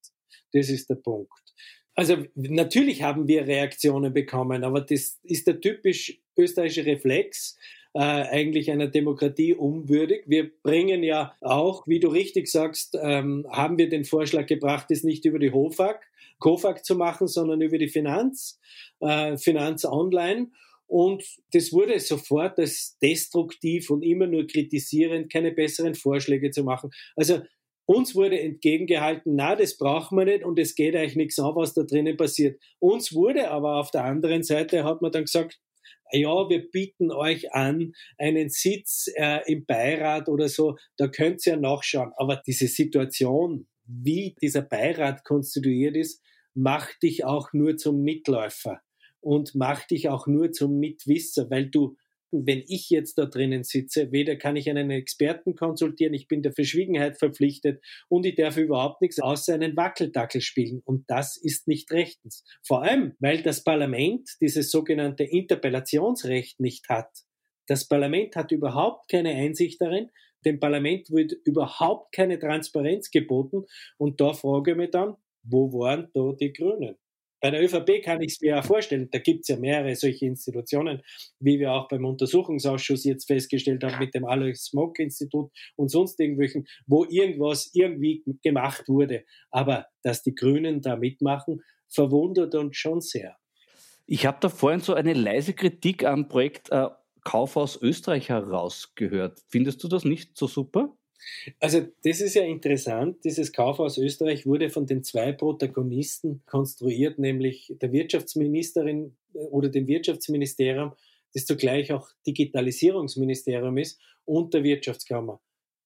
Das 0.54 0.70
ist 0.70 0.90
der 0.92 0.96
Punkt. 0.96 1.32
Also 1.96 2.18
natürlich 2.36 3.02
haben 3.02 3.28
wir 3.28 3.48
Reaktionen 3.48 4.14
bekommen, 4.14 4.64
aber 4.64 4.82
das 4.82 5.20
ist 5.24 5.48
der 5.48 5.60
typisch 5.60 6.22
österreichische 6.38 6.86
Reflex 6.86 7.58
äh, 7.98 8.00
eigentlich 8.00 8.70
einer 8.70 8.86
Demokratie 8.86 9.56
unwürdig. 9.56 10.26
Wir 10.28 10.52
bringen 10.62 11.02
ja 11.02 11.34
auch, 11.42 11.88
wie 11.88 12.00
du 12.00 12.10
richtig 12.10 12.48
sagst, 12.48 12.96
ähm, 13.02 13.48
haben 13.50 13.80
wir 13.80 13.90
den 13.90 14.06
Vorschlag 14.06 14.46
gebracht, 14.46 14.92
es 14.92 15.04
nicht 15.04 15.26
über 15.26 15.40
die 15.40 15.52
HOFAG, 15.52 16.00
COFAG 16.38 16.86
zu 16.86 16.96
machen, 16.96 17.28
sondern 17.28 17.60
über 17.60 17.80
die 17.80 17.88
Finanz, 17.88 18.60
äh, 19.00 19.36
Finanz 19.38 19.84
Online. 19.84 20.52
Und 20.86 21.24
das 21.54 21.74
wurde 21.74 22.00
sofort 22.00 22.60
als 22.60 23.00
destruktiv 23.02 23.90
und 23.90 24.04
immer 24.04 24.28
nur 24.28 24.46
kritisierend, 24.46 25.34
keine 25.34 25.52
besseren 25.52 25.96
Vorschläge 25.96 26.52
zu 26.52 26.64
machen. 26.64 26.92
Also 27.16 27.40
uns 27.88 28.14
wurde 28.14 28.40
entgegengehalten, 28.40 29.34
na, 29.36 29.56
das 29.56 29.76
brauchen 29.76 30.20
wir 30.20 30.26
nicht 30.26 30.44
und 30.44 30.60
es 30.60 30.76
geht 30.76 30.96
eigentlich 30.96 31.16
nichts 31.16 31.40
an, 31.40 31.56
was 31.56 31.74
da 31.74 31.82
drinnen 31.82 32.16
passiert. 32.16 32.62
Uns 32.78 33.16
wurde 33.16 33.50
aber 33.50 33.78
auf 33.78 33.90
der 33.90 34.04
anderen 34.04 34.44
Seite, 34.44 34.84
hat 34.84 35.02
man 35.02 35.12
dann 35.12 35.24
gesagt, 35.24 35.60
ja, 36.12 36.50
wir 36.50 36.70
bieten 36.70 37.12
euch 37.12 37.54
an 37.54 37.94
einen 38.18 38.50
Sitz 38.50 39.08
äh, 39.16 39.40
im 39.52 39.66
Beirat 39.66 40.30
oder 40.30 40.50
so, 40.50 40.78
da 40.98 41.08
könnt 41.08 41.46
ihr 41.46 41.54
ja 41.54 41.60
nachschauen. 41.60 42.12
Aber 42.18 42.42
diese 42.46 42.68
Situation, 42.68 43.68
wie 43.86 44.36
dieser 44.42 44.62
Beirat 44.62 45.24
konstituiert 45.24 45.96
ist, 45.96 46.22
macht 46.54 47.04
dich 47.04 47.24
auch 47.24 47.54
nur 47.54 47.78
zum 47.78 48.02
Mitläufer 48.02 48.82
und 49.20 49.56
macht 49.56 49.92
dich 49.92 50.10
auch 50.10 50.28
nur 50.28 50.52
zum 50.52 50.80
Mitwisser, 50.80 51.50
weil 51.50 51.70
du 51.70 51.96
wenn 52.32 52.64
ich 52.68 52.90
jetzt 52.90 53.18
da 53.18 53.26
drinnen 53.26 53.64
sitze, 53.64 54.12
weder 54.12 54.36
kann 54.36 54.56
ich 54.56 54.70
einen 54.70 54.92
Experten 54.92 55.56
konsultieren, 55.56 56.14
ich 56.14 56.28
bin 56.28 56.42
der 56.42 56.54
Verschwiegenheit 56.54 57.18
verpflichtet 57.18 57.82
und 58.10 58.26
ich 58.26 58.36
darf 58.36 58.58
überhaupt 58.58 59.02
nichts 59.02 59.20
außer 59.20 59.54
einen 59.54 59.76
Wackeldackel 59.76 60.42
spielen. 60.42 60.82
Und 60.86 61.06
das 61.08 61.38
ist 61.38 61.68
nicht 61.68 61.92
rechtens. 61.92 62.44
Vor 62.66 62.84
allem, 62.84 63.14
weil 63.20 63.42
das 63.42 63.64
Parlament 63.64 64.30
dieses 64.42 64.72
sogenannte 64.72 65.24
Interpellationsrecht 65.24 66.60
nicht 66.60 66.90
hat. 66.90 67.10
Das 67.68 67.88
Parlament 67.88 68.36
hat 68.36 68.52
überhaupt 68.52 69.10
keine 69.10 69.32
Einsicht 69.32 69.82
darin. 69.82 70.10
Dem 70.46 70.60
Parlament 70.60 71.10
wird 71.10 71.34
überhaupt 71.46 72.14
keine 72.14 72.40
Transparenz 72.40 73.12
geboten. 73.12 73.66
Und 73.98 74.22
da 74.22 74.34
frage 74.34 74.72
ich 74.72 74.78
mich 74.78 74.92
dann, 74.92 75.16
wo 75.44 75.72
waren 75.74 76.10
da 76.14 76.34
die 76.40 76.54
Grünen? 76.54 76.96
Bei 77.40 77.52
der 77.52 77.64
ÖVP 77.64 78.04
kann 78.04 78.22
ich 78.22 78.34
es 78.34 78.42
mir 78.42 78.50
ja 78.50 78.62
vorstellen, 78.64 79.10
da 79.12 79.20
gibt 79.20 79.42
es 79.42 79.50
ja 79.50 79.58
mehrere 79.58 79.96
solche 79.96 80.26
Institutionen, 80.26 81.02
wie 81.40 81.60
wir 81.60 81.72
auch 81.72 81.88
beim 81.88 82.06
Untersuchungsausschuss 82.06 83.04
jetzt 83.04 83.28
festgestellt 83.28 83.84
haben 83.84 84.00
mit 84.00 84.16
dem 84.16 84.26
Alois 84.26 84.56
Smoke 84.56 85.02
Institut 85.02 85.52
und 85.76 85.90
sonst 85.90 86.20
irgendwelchen, 86.20 86.68
wo 86.88 87.06
irgendwas 87.06 87.70
irgendwie 87.74 88.24
gemacht 88.44 88.88
wurde. 88.88 89.24
Aber 89.52 89.86
dass 90.02 90.24
die 90.24 90.34
Grünen 90.34 90.82
da 90.82 90.96
mitmachen, 90.96 91.62
verwundert 91.88 92.56
uns 92.56 92.76
schon 92.76 93.02
sehr. 93.02 93.38
Ich 94.08 94.26
habe 94.26 94.38
da 94.42 94.50
vorhin 94.50 94.80
so 94.80 94.94
eine 94.94 95.14
leise 95.14 95.54
Kritik 95.54 96.06
am 96.06 96.28
Projekt 96.28 96.72
äh, 96.72 96.88
Kaufhaus 97.24 97.80
Österreich 97.82 98.30
herausgehört. 98.30 99.42
Findest 99.50 99.84
du 99.84 99.90
das 99.90 100.06
nicht 100.06 100.38
so 100.38 100.48
super? 100.48 100.97
Also 101.60 101.82
das 102.04 102.22
ist 102.22 102.36
ja 102.36 102.44
interessant. 102.44 103.24
Dieses 103.24 103.52
Kaufhaus 103.52 103.98
Österreich 103.98 104.46
wurde 104.46 104.70
von 104.70 104.86
den 104.86 105.04
zwei 105.04 105.32
Protagonisten 105.32 106.42
konstruiert, 106.46 107.20
nämlich 107.20 107.74
der 107.82 107.92
Wirtschaftsministerin 107.92 109.16
äh, 109.34 109.40
oder 109.40 109.70
dem 109.70 109.88
Wirtschaftsministerium, 109.88 110.94
das 111.34 111.46
zugleich 111.46 111.92
auch 111.92 112.10
Digitalisierungsministerium 112.26 113.78
ist, 113.78 114.00
und 114.26 114.54
der 114.54 114.64
Wirtschaftskammer. 114.64 115.42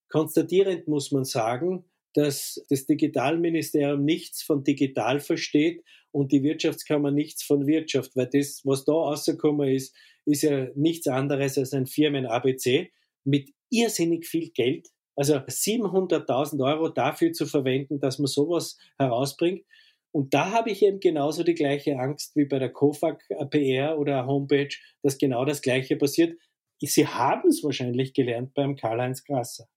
Konstatierend 0.10 0.88
muss 0.88 1.12
man 1.12 1.26
sagen, 1.26 1.86
dass 2.14 2.64
das 2.70 2.86
Digitalministerium 2.86 4.04
nichts 4.04 4.44
von 4.44 4.64
digital 4.64 5.20
versteht 5.20 5.84
und 6.12 6.32
die 6.32 6.44
Wirtschaftskammer 6.44 7.12
nichts 7.12 7.44
von 7.44 7.68
Wirtschaft, 7.68 8.16
weil 8.16 8.28
das, 8.28 8.62
was 8.66 8.84
da 8.84 8.92
rausgekommen 8.92 9.70
ist, 9.70 9.96
ist 10.26 10.44
ja 10.44 10.68
nichts 10.76 11.08
anderes 11.08 11.58
als 11.58 11.74
ein 11.74 11.88
Firmen-ABC 11.88 12.92
mit 13.24 13.52
irrsinnig 13.70 14.28
viel 14.28 14.50
Geld. 14.50 14.90
Also 15.22 15.36
700.000 15.36 16.66
Euro 16.66 16.90
dafür 16.90 17.32
zu 17.32 17.46
verwenden, 17.46 18.00
dass 18.00 18.18
man 18.18 18.26
sowas 18.26 18.80
herausbringt. 18.98 19.64
Und 20.12 20.34
da 20.34 20.50
habe 20.50 20.72
ich 20.72 20.82
eben 20.82 21.00
genauso 21.00 21.44
die 21.44 21.54
gleiche 21.54 22.00
Angst 22.00 22.36
wie 22.36 22.46
bei 22.46 22.58
der 22.58 22.72
KOFAG 22.72 23.20
PR 23.52 24.00
oder 24.00 24.26
Homepage, 24.26 24.76
dass 25.04 25.20
genau 25.20 25.46
das 25.46 25.62
Gleiche 25.62 25.96
passiert. 25.96 26.40
Sie 26.80 27.06
haben 27.06 27.50
es 27.50 27.64
wahrscheinlich 27.64 28.16
gelernt 28.16 28.56
beim 28.56 28.76
Karl-Heinz 28.76 29.24
Grasser. 29.24 29.68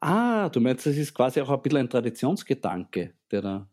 Ah, 0.00 0.50
du 0.50 0.60
meinst, 0.60 0.84
das 0.84 0.98
ist 0.98 1.14
quasi 1.14 1.40
auch 1.40 1.48
ein 1.48 1.62
bisschen 1.62 1.78
ein 1.78 1.88
Traditionsgedanke, 1.88 3.14
der 3.30 3.40
da 3.40 3.70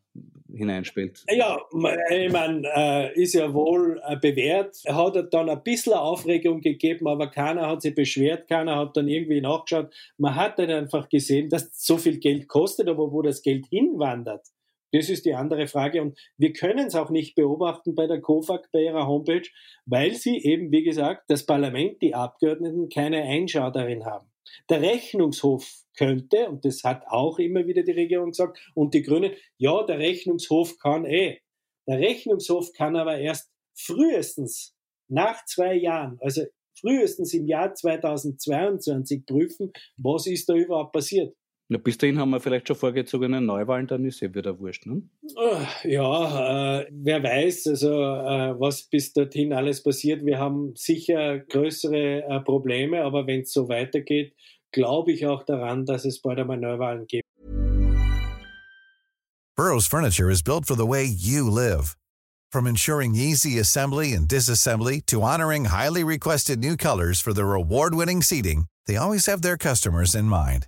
hineinspielt. 0.54 1.24
Ja, 1.30 1.62
ich 2.10 2.32
meine, 2.32 2.68
äh, 2.76 3.22
ist 3.22 3.34
ja 3.34 3.54
wohl 3.54 4.02
äh, 4.06 4.18
bewährt. 4.18 4.78
Er 4.84 4.96
hat 4.96 5.34
dann 5.34 5.50
ein 5.50 5.64
bisschen 5.64 5.94
Aufregung 5.94 6.62
gegeben, 6.62 7.08
aber 7.08 7.28
keiner 7.28 7.68
hat 7.68 7.82
sich 7.82 7.96
beschwert, 7.96 8.48
keiner 8.48 8.76
hat 8.76 8.98
dann 8.98 9.08
irgendwie 9.08 9.42
nachgeschaut. 9.42 9.94
Man 10.18 10.36
hat 10.36 10.60
dann 10.60 10.70
einfach 10.70 11.10
gesehen, 11.10 11.50
dass 11.50 11.70
so 11.74 11.98
viel 11.98 12.20
Geld 12.20 12.48
kostet, 12.48 12.88
aber 12.90 13.12
wo 13.12 13.22
das 13.22 13.42
Geld 13.42 13.66
hinwandert, 13.68 14.46
das 14.92 15.10
ist 15.10 15.26
die 15.26 15.34
andere 15.34 15.68
Frage. 15.68 16.02
Und 16.02 16.20
wir 16.38 16.52
können 16.54 16.88
es 16.88 16.96
auch 16.96 17.10
nicht 17.10 17.36
beobachten 17.36 17.96
bei 17.96 18.08
der 18.08 18.20
COFAG, 18.20 18.70
bei 18.72 18.84
ihrer 18.84 19.08
Homepage, 19.08 19.48
weil 19.86 20.14
sie 20.16 20.38
eben, 20.44 20.72
wie 20.72 20.84
gesagt, 20.84 21.30
das 21.30 21.46
Parlament, 21.46 22.02
die 22.02 22.14
Abgeordneten 22.14 22.90
keine 22.90 23.24
Einschau 23.24 23.70
darin 23.72 24.06
haben. 24.06 24.31
Der 24.70 24.82
Rechnungshof 24.82 25.68
könnte, 25.98 26.50
und 26.50 26.66
das 26.66 26.84
hat 26.84 27.04
auch 27.08 27.40
immer 27.40 27.66
wieder 27.68 27.84
die 27.84 27.92
Regierung 27.92 28.32
gesagt, 28.32 28.60
und 28.74 28.94
die 28.94 29.02
Grünen, 29.02 29.34
ja, 29.58 29.84
der 29.84 30.00
Rechnungshof 30.00 30.78
kann 30.78 31.06
eh. 31.06 31.40
Der 31.88 32.00
Rechnungshof 32.00 32.72
kann 32.74 32.96
aber 32.96 33.18
erst 33.18 33.52
frühestens 33.74 34.76
nach 35.08 35.44
zwei 35.46 35.76
Jahren, 35.76 36.18
also 36.22 36.44
frühestens 36.80 37.34
im 37.34 37.46
Jahr 37.46 37.74
2022 37.74 39.26
prüfen, 39.26 39.72
was 39.98 40.28
ist 40.28 40.48
da 40.50 40.54
überhaupt 40.56 40.94
passiert. 40.94 41.36
Ja, 41.72 41.78
bis 41.78 41.98
dahin 41.98 42.20
haben 42.20 42.32
wir 42.32 42.42
vielleicht 42.42 42.68
schon 42.68 42.76
vorgezogene 42.76 43.40
Neuwahlen, 43.40 43.88
dann 43.88 44.04
ist 44.04 44.20
ja 44.20 44.34
wieder 44.34 44.60
wurscht. 44.60 44.86
Ne? 44.86 45.04
Äh, 45.24 45.94
ja, 45.94 46.82
äh, 46.82 46.88
wer 46.92 47.24
weiß, 47.24 47.68
also 47.68 47.88
äh, 47.94 48.60
was 48.60 48.84
bis 48.84 49.14
dorthin 49.14 49.54
alles 49.54 49.82
passiert. 49.82 50.26
Wir 50.26 50.38
haben 50.38 50.74
sicher 50.76 51.40
größere 51.40 52.24
äh, 52.24 52.40
Probleme, 52.42 53.02
aber 53.04 53.26
wenn 53.26 53.44
es 53.44 53.54
so 53.54 53.70
weitergeht, 53.70 54.34
glaube 54.74 55.14
ich 55.14 55.26
auch 55.26 55.44
daran, 55.44 55.86
dass 55.86 56.04
es 56.04 56.22
bald 56.22 56.40
einmal 56.40 56.58
Neuwahlen 56.58 57.08
gibt. 57.08 57.24
Burroughs 59.56 59.88
Furniture 59.88 60.30
is 60.30 60.42
built 60.42 60.66
for 60.66 60.76
the 60.76 60.86
way 60.86 61.06
you 61.06 61.50
live. 61.50 61.96
From 62.52 62.68
ensuring 62.68 63.16
easy 63.16 63.58
assembly 63.58 64.12
and 64.12 64.28
disassembly 64.28 65.06
to 65.06 65.22
honoring 65.22 65.68
highly 65.68 66.04
requested 66.04 66.60
new 66.60 66.76
colors 66.76 67.22
for 67.22 67.32
their 67.32 67.54
award-winning 67.54 68.22
seating, 68.22 68.66
they 68.88 68.98
always 68.98 69.26
have 69.28 69.42
their 69.42 69.56
customers 69.56 70.14
in 70.14 70.26
mind. 70.26 70.68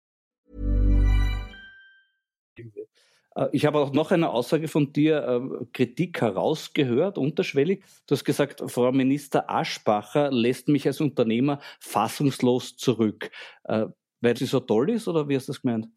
Ich 3.51 3.65
habe 3.65 3.79
auch 3.79 3.93
noch 3.93 4.11
eine 4.11 4.29
Aussage 4.29 4.67
von 4.67 4.91
dir, 4.91 5.25
äh, 5.25 5.65
Kritik 5.71 6.21
herausgehört, 6.21 7.17
unterschwellig. 7.17 7.83
Du 8.07 8.15
hast 8.15 8.25
gesagt, 8.25 8.61
Frau 8.67 8.91
Minister 8.91 9.49
Aschbacher 9.49 10.31
lässt 10.31 10.67
mich 10.67 10.85
als 10.85 10.99
Unternehmer 10.99 11.59
fassungslos 11.79 12.75
zurück. 12.75 13.31
Äh, 13.63 13.85
weil 14.19 14.37
sie 14.37 14.45
so 14.45 14.59
toll 14.59 14.91
ist 14.91 15.07
oder 15.07 15.27
wie 15.27 15.35
hast 15.35 15.47
du 15.47 15.53
das 15.53 15.61
gemeint? 15.61 15.87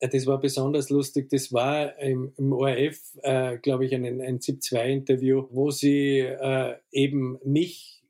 Das 0.00 0.26
war 0.26 0.40
besonders 0.40 0.90
lustig. 0.90 1.28
Das 1.30 1.52
war 1.52 1.98
im, 1.98 2.32
im 2.36 2.52
ORF, 2.52 3.00
äh, 3.22 3.58
glaube 3.58 3.86
ich, 3.86 3.94
ein, 3.94 4.20
ein 4.20 4.40
ZIP-2-Interview, 4.40 5.46
wo 5.50 5.70
sie 5.70 6.18
äh, 6.18 6.74
eben 6.90 7.38
mich, 7.44 8.02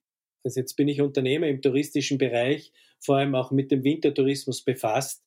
also 0.45 0.61
jetzt 0.61 0.75
bin 0.75 0.89
ich 0.89 1.01
Unternehmer 1.01 1.47
im 1.47 1.63
touristischen 1.63 2.19
Bereich, 2.19 2.73
vor 2.99 3.19
allem 3.19 3.35
auch 3.35 3.51
mit 3.51 3.71
dem 3.71 3.85
Wintertourismus 3.85 4.63
befasst 4.63 5.23
äh, 5.23 5.26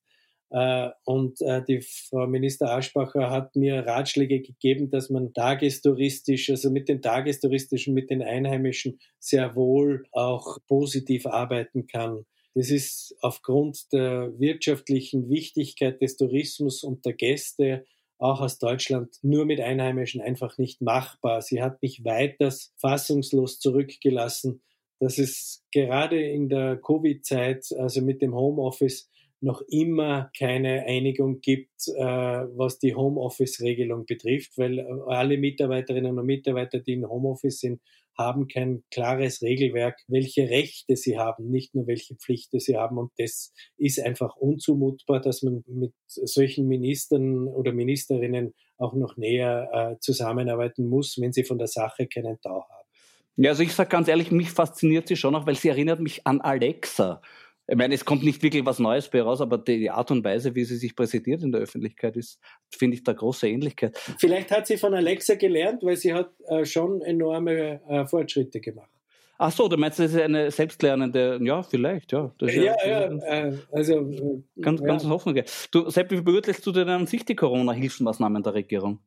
und 0.49 1.41
äh, 1.41 1.63
die 1.63 1.81
Frau 1.81 2.25
Minister 2.25 2.71
Aschbacher 2.71 3.29
hat 3.29 3.55
mir 3.55 3.85
Ratschläge 3.85 4.41
gegeben, 4.41 4.89
dass 4.89 5.09
man 5.11 5.33
tagestouristisch, 5.33 6.49
also 6.49 6.71
mit 6.71 6.89
den 6.89 7.03
tagestouristischen, 7.03 7.93
mit 7.93 8.09
den 8.09 8.23
Einheimischen 8.23 8.99
sehr 9.19 9.55
wohl 9.55 10.05
auch 10.11 10.57
positiv 10.67 11.27
arbeiten 11.27 11.85
kann. 11.85 12.25
Das 12.55 12.71
ist 12.71 13.15
aufgrund 13.21 13.93
der 13.93 14.33
wirtschaftlichen 14.39 15.29
Wichtigkeit 15.29 16.01
des 16.01 16.17
Tourismus 16.17 16.83
und 16.83 17.05
der 17.05 17.13
Gäste 17.13 17.85
auch 18.17 18.41
aus 18.41 18.57
Deutschland 18.57 19.15
nur 19.21 19.45
mit 19.45 19.61
Einheimischen 19.61 20.19
einfach 20.19 20.57
nicht 20.57 20.81
machbar. 20.81 21.41
Sie 21.41 21.61
hat 21.61 21.81
mich 21.81 22.03
weiters 22.03 22.73
fassungslos 22.77 23.59
zurückgelassen, 23.59 24.61
dass 24.99 25.19
es 25.19 25.63
gerade 25.71 26.21
in 26.21 26.49
der 26.49 26.77
Covid-Zeit, 26.77 27.67
also 27.77 28.01
mit 28.01 28.21
dem 28.21 28.35
Homeoffice, 28.35 29.09
noch 29.41 29.61
immer 29.69 30.29
keine 30.37 30.83
Einigung 30.85 31.39
gibt, 31.41 31.87
äh, 31.87 32.03
was 32.03 32.79
die 32.79 32.95
Homeoffice-Regelung 32.95 34.05
betrifft, 34.05 34.57
weil 34.57 34.79
äh, 34.79 34.85
alle 35.07 35.37
Mitarbeiterinnen 35.37 36.17
und 36.17 36.25
Mitarbeiter, 36.25 36.79
die 36.79 36.93
in 36.93 37.07
Homeoffice 37.07 37.59
sind, 37.59 37.81
haben 38.17 38.49
kein 38.49 38.83
klares 38.91 39.41
Regelwerk, 39.41 39.97
welche 40.09 40.49
Rechte 40.49 40.97
sie 40.97 41.17
haben, 41.17 41.49
nicht 41.49 41.73
nur 41.73 41.87
welche 41.87 42.15
Pflichten 42.15 42.59
sie 42.59 42.75
haben. 42.75 42.97
Und 42.97 43.11
das 43.17 43.53
ist 43.77 43.97
einfach 44.01 44.35
unzumutbar, 44.35 45.21
dass 45.21 45.41
man 45.41 45.63
mit 45.67 45.93
solchen 46.05 46.67
Ministern 46.67 47.47
oder 47.47 47.71
Ministerinnen 47.71 48.53
auch 48.77 48.93
noch 48.93 49.15
näher 49.15 49.69
äh, 49.71 49.99
zusammenarbeiten 50.01 50.85
muss, 50.85 51.17
wenn 51.19 51.31
sie 51.31 51.45
von 51.45 51.57
der 51.57 51.67
Sache 51.67 52.07
keinen 52.07 52.41
Tau 52.41 52.65
haben. 52.69 52.89
Ja, 53.37 53.51
also 53.51 53.63
ich 53.63 53.73
sage 53.73 53.89
ganz 53.89 54.09
ehrlich, 54.09 54.31
mich 54.31 54.51
fasziniert 54.51 55.07
sie 55.07 55.15
schon 55.15 55.33
auch, 55.33 55.47
weil 55.47 55.55
sie 55.55 55.69
erinnert 55.69 56.01
mich 56.01 56.27
an 56.27 56.41
Alexa. 56.41 57.21
Ich 57.69 57.75
meine, 57.75 57.93
es 57.93 58.03
kommt 58.03 58.23
nicht 58.23 58.41
wirklich 58.41 58.65
was 58.65 58.79
Neues 58.79 59.09
bei 59.09 59.21
raus, 59.21 59.41
aber 59.41 59.59
die 59.59 59.91
Art 59.91 60.09
und 60.09 60.23
Weise, 60.23 60.55
wie 60.55 60.63
sie 60.63 60.77
sich 60.77 60.95
präsentiert 60.95 61.43
in 61.43 61.51
der 61.51 61.61
Öffentlichkeit, 61.61 62.17
ist, 62.17 62.39
finde 62.75 62.97
ich, 62.97 63.03
da 63.03 63.13
große 63.13 63.47
Ähnlichkeit. 63.47 63.95
Vielleicht 64.17 64.49
hat 64.49 64.65
sie 64.65 64.77
von 64.77 64.95
Alexa 64.95 65.35
gelernt, 65.35 65.83
weil 65.83 65.95
sie 65.95 66.13
hat 66.13 66.31
äh, 66.47 66.65
schon 66.65 67.01
enorme 67.03 67.79
äh, 67.87 68.07
Fortschritte 68.07 68.59
gemacht. 68.59 68.89
Ach 69.37 69.51
so, 69.51 69.67
du 69.67 69.77
meinst, 69.77 69.99
das 69.99 70.13
ist 70.13 70.19
eine 70.19 70.49
selbstlernende, 70.49 71.39
ja, 71.43 71.61
vielleicht, 71.61 72.11
ja. 72.11 72.33
ja, 72.41 72.47
ja, 72.49 72.75
ja, 72.85 73.03
äh, 73.21 73.57
also. 73.71 73.99
Äh, 73.99 74.41
ganz, 74.59 74.81
ganz 74.81 75.03
ja. 75.03 75.09
Hoffnung. 75.09 75.39
Du, 75.71 75.89
Sepp, 75.91 76.09
wie 76.09 76.21
beurteilst 76.21 76.65
du 76.65 76.71
denn 76.71 76.89
an 76.89 77.05
sich 77.05 77.23
die 77.23 77.35
Corona-Hilfsmaßnahmen 77.35 78.41
der 78.41 78.55
Regierung? 78.55 78.99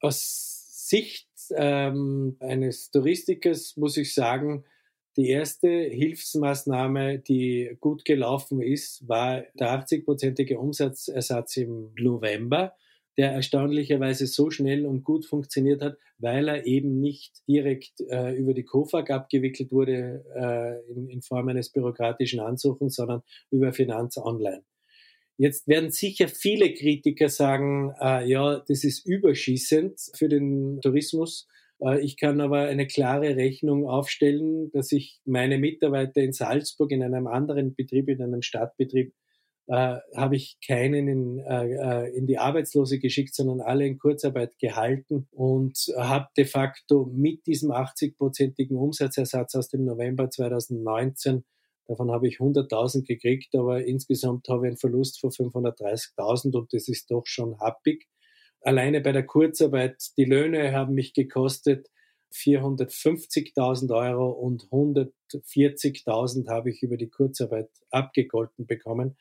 Aus 0.00 0.88
Sicht 0.88 1.28
ähm, 1.54 2.36
eines 2.40 2.90
Touristikers 2.90 3.76
muss 3.76 3.96
ich 3.98 4.14
sagen, 4.14 4.64
die 5.16 5.28
erste 5.28 5.68
Hilfsmaßnahme, 5.68 7.18
die 7.18 7.76
gut 7.80 8.04
gelaufen 8.04 8.60
ist, 8.60 9.08
war 9.08 9.44
der 9.58 9.70
80-prozentige 9.70 10.56
Umsatzersatz 10.56 11.56
im 11.56 11.92
November, 11.98 12.74
der 13.16 13.32
erstaunlicherweise 13.32 14.26
so 14.26 14.50
schnell 14.50 14.84
und 14.84 15.04
gut 15.04 15.24
funktioniert 15.24 15.80
hat, 15.80 15.96
weil 16.18 16.48
er 16.48 16.66
eben 16.66 17.00
nicht 17.00 17.46
direkt 17.48 18.00
äh, 18.10 18.34
über 18.34 18.52
die 18.52 18.64
KOFAG 18.64 19.10
abgewickelt 19.10 19.72
wurde 19.72 20.22
äh, 20.34 20.92
in, 20.92 21.08
in, 21.08 21.22
Form 21.22 21.48
eines 21.48 21.70
bürokratischen 21.70 22.40
Ansuchens, 22.40 22.96
sondern 22.96 23.22
über 23.50 23.72
Finanz 23.72 24.18
Online. 24.18 24.62
Jetzt 25.38 25.66
werden 25.66 25.90
sicher 25.90 26.28
viele 26.28 26.72
Kritiker 26.74 27.28
sagen, 27.30 27.94
äh, 28.00 28.28
ja, 28.28 28.58
das 28.58 28.84
ist 28.84 29.06
überschießend 29.06 29.98
für 30.14 30.28
den 30.28 30.80
Tourismus. 30.82 31.46
Äh, 31.80 32.00
ich 32.00 32.16
kann 32.16 32.40
aber 32.40 32.60
eine 32.60 32.86
klare 32.86 33.36
Rechnung 33.36 33.88
aufstellen, 33.88 34.70
dass 34.72 34.92
ich 34.92 35.20
meine 35.24 35.58
Mitarbeiter 35.58 36.22
in 36.22 36.32
Salzburg 36.32 36.90
in 36.92 37.02
einem 37.02 37.26
anderen 37.26 37.74
Betrieb, 37.74 38.08
in 38.08 38.22
einem 38.22 38.42
Stadtbetrieb, 38.42 39.14
äh, 39.68 39.98
habe 40.14 40.36
ich 40.36 40.58
keinen 40.64 41.08
in, 41.08 41.38
äh, 41.40 42.04
äh 42.04 42.16
in 42.16 42.26
die 42.26 42.38
Arbeitslose 42.38 42.98
geschickt, 43.00 43.34
sondern 43.34 43.60
alle 43.60 43.86
in 43.86 43.98
Kurzarbeit 43.98 44.58
gehalten 44.58 45.26
und 45.32 45.76
habe 45.96 46.28
de 46.36 46.44
facto 46.44 47.10
mit 47.12 47.46
diesem 47.46 47.72
80-prozentigen 47.72 48.76
Umsatzersatz 48.76 49.54
aus 49.56 49.68
dem 49.68 49.84
November 49.84 50.30
2019 50.30 51.44
Davon 51.88 52.10
habe 52.10 52.26
ich 52.26 52.38
100.000 52.38 53.06
gekriegt, 53.06 53.54
aber 53.54 53.84
insgesamt 53.84 54.48
habe 54.48 54.66
ich 54.66 54.70
einen 54.70 54.76
Verlust 54.76 55.20
von 55.20 55.30
530.000 55.30 56.56
und 56.56 56.72
das 56.72 56.88
ist 56.88 57.10
doch 57.10 57.26
schon 57.26 57.58
happig 57.60 58.08
alleine 58.66 59.00
bei 59.00 59.12
der 59.12 59.24
Kurzarbeit, 59.24 60.10
die 60.16 60.24
Löhne 60.24 60.72
haben 60.72 60.94
mich 60.94 61.14
gekostet 61.14 61.88
450.000 62.34 63.94
Euro 63.94 64.30
und 64.30 64.64
140.000 64.70 66.48
habe 66.48 66.70
ich 66.70 66.82
über 66.82 66.96
die 66.96 67.08
Kurzarbeit 67.08 67.70
abgegolten 67.90 68.66
bekommen. 68.66 69.16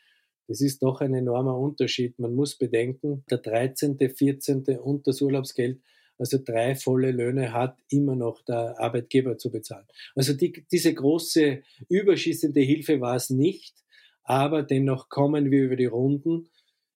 Das 0.47 0.61
ist 0.61 0.81
doch 0.81 0.99
ein 1.01 1.13
enormer 1.13 1.57
Unterschied. 1.57 2.17
Man 2.17 2.33
muss 2.33 2.57
bedenken, 2.57 3.23
der 3.29 3.37
13., 3.37 3.97
14. 3.97 4.63
und 4.79 5.07
das 5.07 5.21
Urlaubsgeld, 5.21 5.79
also 6.17 6.39
drei 6.43 6.75
volle 6.75 7.11
Löhne 7.11 7.53
hat 7.53 7.77
immer 7.89 8.15
noch 8.15 8.43
der 8.45 8.79
Arbeitgeber 8.79 9.37
zu 9.37 9.51
bezahlen. 9.51 9.85
Also 10.15 10.33
die, 10.33 10.65
diese 10.71 10.93
große 10.93 11.61
überschießende 11.89 12.61
Hilfe 12.61 12.99
war 12.99 13.15
es 13.15 13.29
nicht, 13.29 13.75
aber 14.23 14.63
dennoch 14.63 15.09
kommen 15.09 15.51
wir 15.51 15.63
über 15.63 15.75
die 15.75 15.85
Runden. 15.85 16.49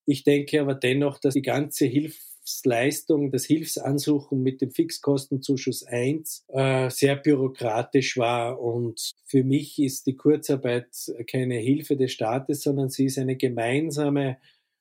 Ich 0.05 0.23
denke 0.23 0.61
aber 0.61 0.73
dennoch, 0.73 1.19
dass 1.19 1.35
die 1.35 1.41
ganze 1.43 1.85
Hilfe 1.85 2.28
Hilfsleistung, 2.49 3.31
das 3.31 3.45
Hilfsansuchen 3.45 4.41
mit 4.41 4.61
dem 4.61 4.71
Fixkostenzuschuss 4.71 5.83
1 5.83 6.45
äh, 6.47 6.89
sehr 6.89 7.15
bürokratisch 7.15 8.17
war. 8.17 8.59
Und 8.59 9.11
für 9.25 9.43
mich 9.43 9.79
ist 9.79 10.07
die 10.07 10.15
Kurzarbeit 10.15 10.87
keine 11.29 11.55
Hilfe 11.55 11.95
des 11.95 12.11
Staates, 12.11 12.63
sondern 12.63 12.89
sie 12.89 13.05
ist 13.05 13.19
eine 13.19 13.35
gemeinsame 13.35 14.37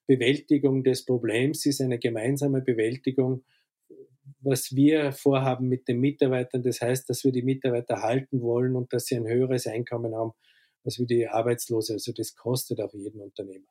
Bewältigung 0.06 0.82
des 0.82 1.04
Problems, 1.04 1.60
sie 1.60 1.70
ist 1.70 1.80
eine 1.80 1.98
gemeinsame 1.98 2.62
Bewältigung 2.62 3.44
was 4.40 4.76
wir 4.76 5.10
vorhaben 5.10 5.68
mit 5.68 5.88
den 5.88 5.98
Mitarbeitern. 5.98 6.62
Das 6.62 6.80
heißt, 6.80 7.10
dass 7.10 7.24
wir 7.24 7.32
die 7.32 7.42
Mitarbeiter 7.42 8.02
halten 8.02 8.40
wollen 8.40 8.76
und 8.76 8.92
dass 8.92 9.06
sie 9.06 9.16
ein 9.16 9.26
höheres 9.26 9.66
Einkommen 9.66 10.14
haben 10.14 10.32
als 10.84 11.00
wie 11.00 11.06
die 11.06 11.26
Arbeitslose. 11.26 11.94
Also 11.94 12.12
das 12.12 12.36
kostet 12.36 12.80
auch 12.80 12.94
jeden 12.94 13.20
Unternehmer. 13.20 13.66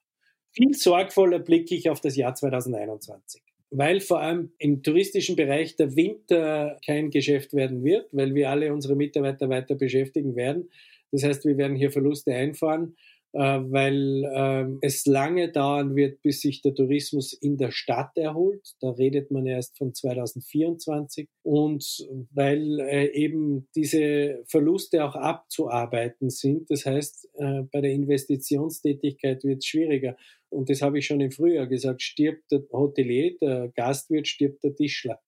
Viel 0.51 0.73
sorgvoller 0.73 1.39
blicke 1.39 1.73
ich 1.73 1.89
auf 1.89 2.01
das 2.01 2.17
Jahr 2.17 2.35
2021 2.35 3.41
weil 3.69 3.99
vor 3.99 4.21
allem 4.21 4.51
im 4.59 4.83
touristischen 4.83 5.35
Bereich 5.35 5.75
der 5.75 5.95
Winter 5.95 6.77
kein 6.85 7.09
Geschäft 7.09 7.53
werden 7.53 7.83
wird, 7.83 8.07
weil 8.11 8.33
wir 8.33 8.49
alle 8.49 8.73
unsere 8.73 8.95
Mitarbeiter 8.95 9.49
weiter 9.49 9.75
beschäftigen 9.75 10.35
werden. 10.35 10.69
Das 11.11 11.23
heißt, 11.23 11.45
wir 11.45 11.57
werden 11.57 11.75
hier 11.75 11.91
Verluste 11.91 12.33
einfahren. 12.33 12.95
Äh, 13.37 13.71
weil 13.71 14.23
ähm, 14.33 14.79
es 14.81 15.05
lange 15.05 15.51
dauern 15.51 15.95
wird, 15.95 16.23
bis 16.23 16.41
sich 16.41 16.63
der 16.63 16.73
Tourismus 16.73 17.33
in 17.33 17.55
der 17.57 17.69
Stadt 17.69 18.17
erholt. 18.17 18.73
Da 18.79 18.89
redet 18.89 19.29
man 19.29 19.45
erst 19.45 19.77
von 19.77 19.93
2024 19.93 21.29
und 21.43 22.07
weil 22.31 22.79
äh, 22.79 23.11
eben 23.13 23.67
diese 23.75 24.43
Verluste 24.47 25.05
auch 25.05 25.13
abzuarbeiten 25.13 26.31
sind. 26.31 26.71
Das 26.71 26.87
heißt, 26.87 27.29
äh, 27.35 27.61
bei 27.71 27.81
der 27.81 27.91
Investitionstätigkeit 27.91 29.43
wird 29.43 29.59
es 29.59 29.67
schwieriger. 29.67 30.17
Und 30.49 30.71
das 30.71 30.81
habe 30.81 30.97
ich 30.97 31.05
schon 31.05 31.21
im 31.21 31.29
Frühjahr 31.29 31.67
gesagt, 31.67 32.01
stirbt 32.01 32.51
der 32.51 32.63
Hotelier, 32.73 33.37
der 33.39 33.71
Gastwirt, 33.75 34.27
stirbt 34.27 34.63
der 34.63 34.73
Tischler. 34.73 35.19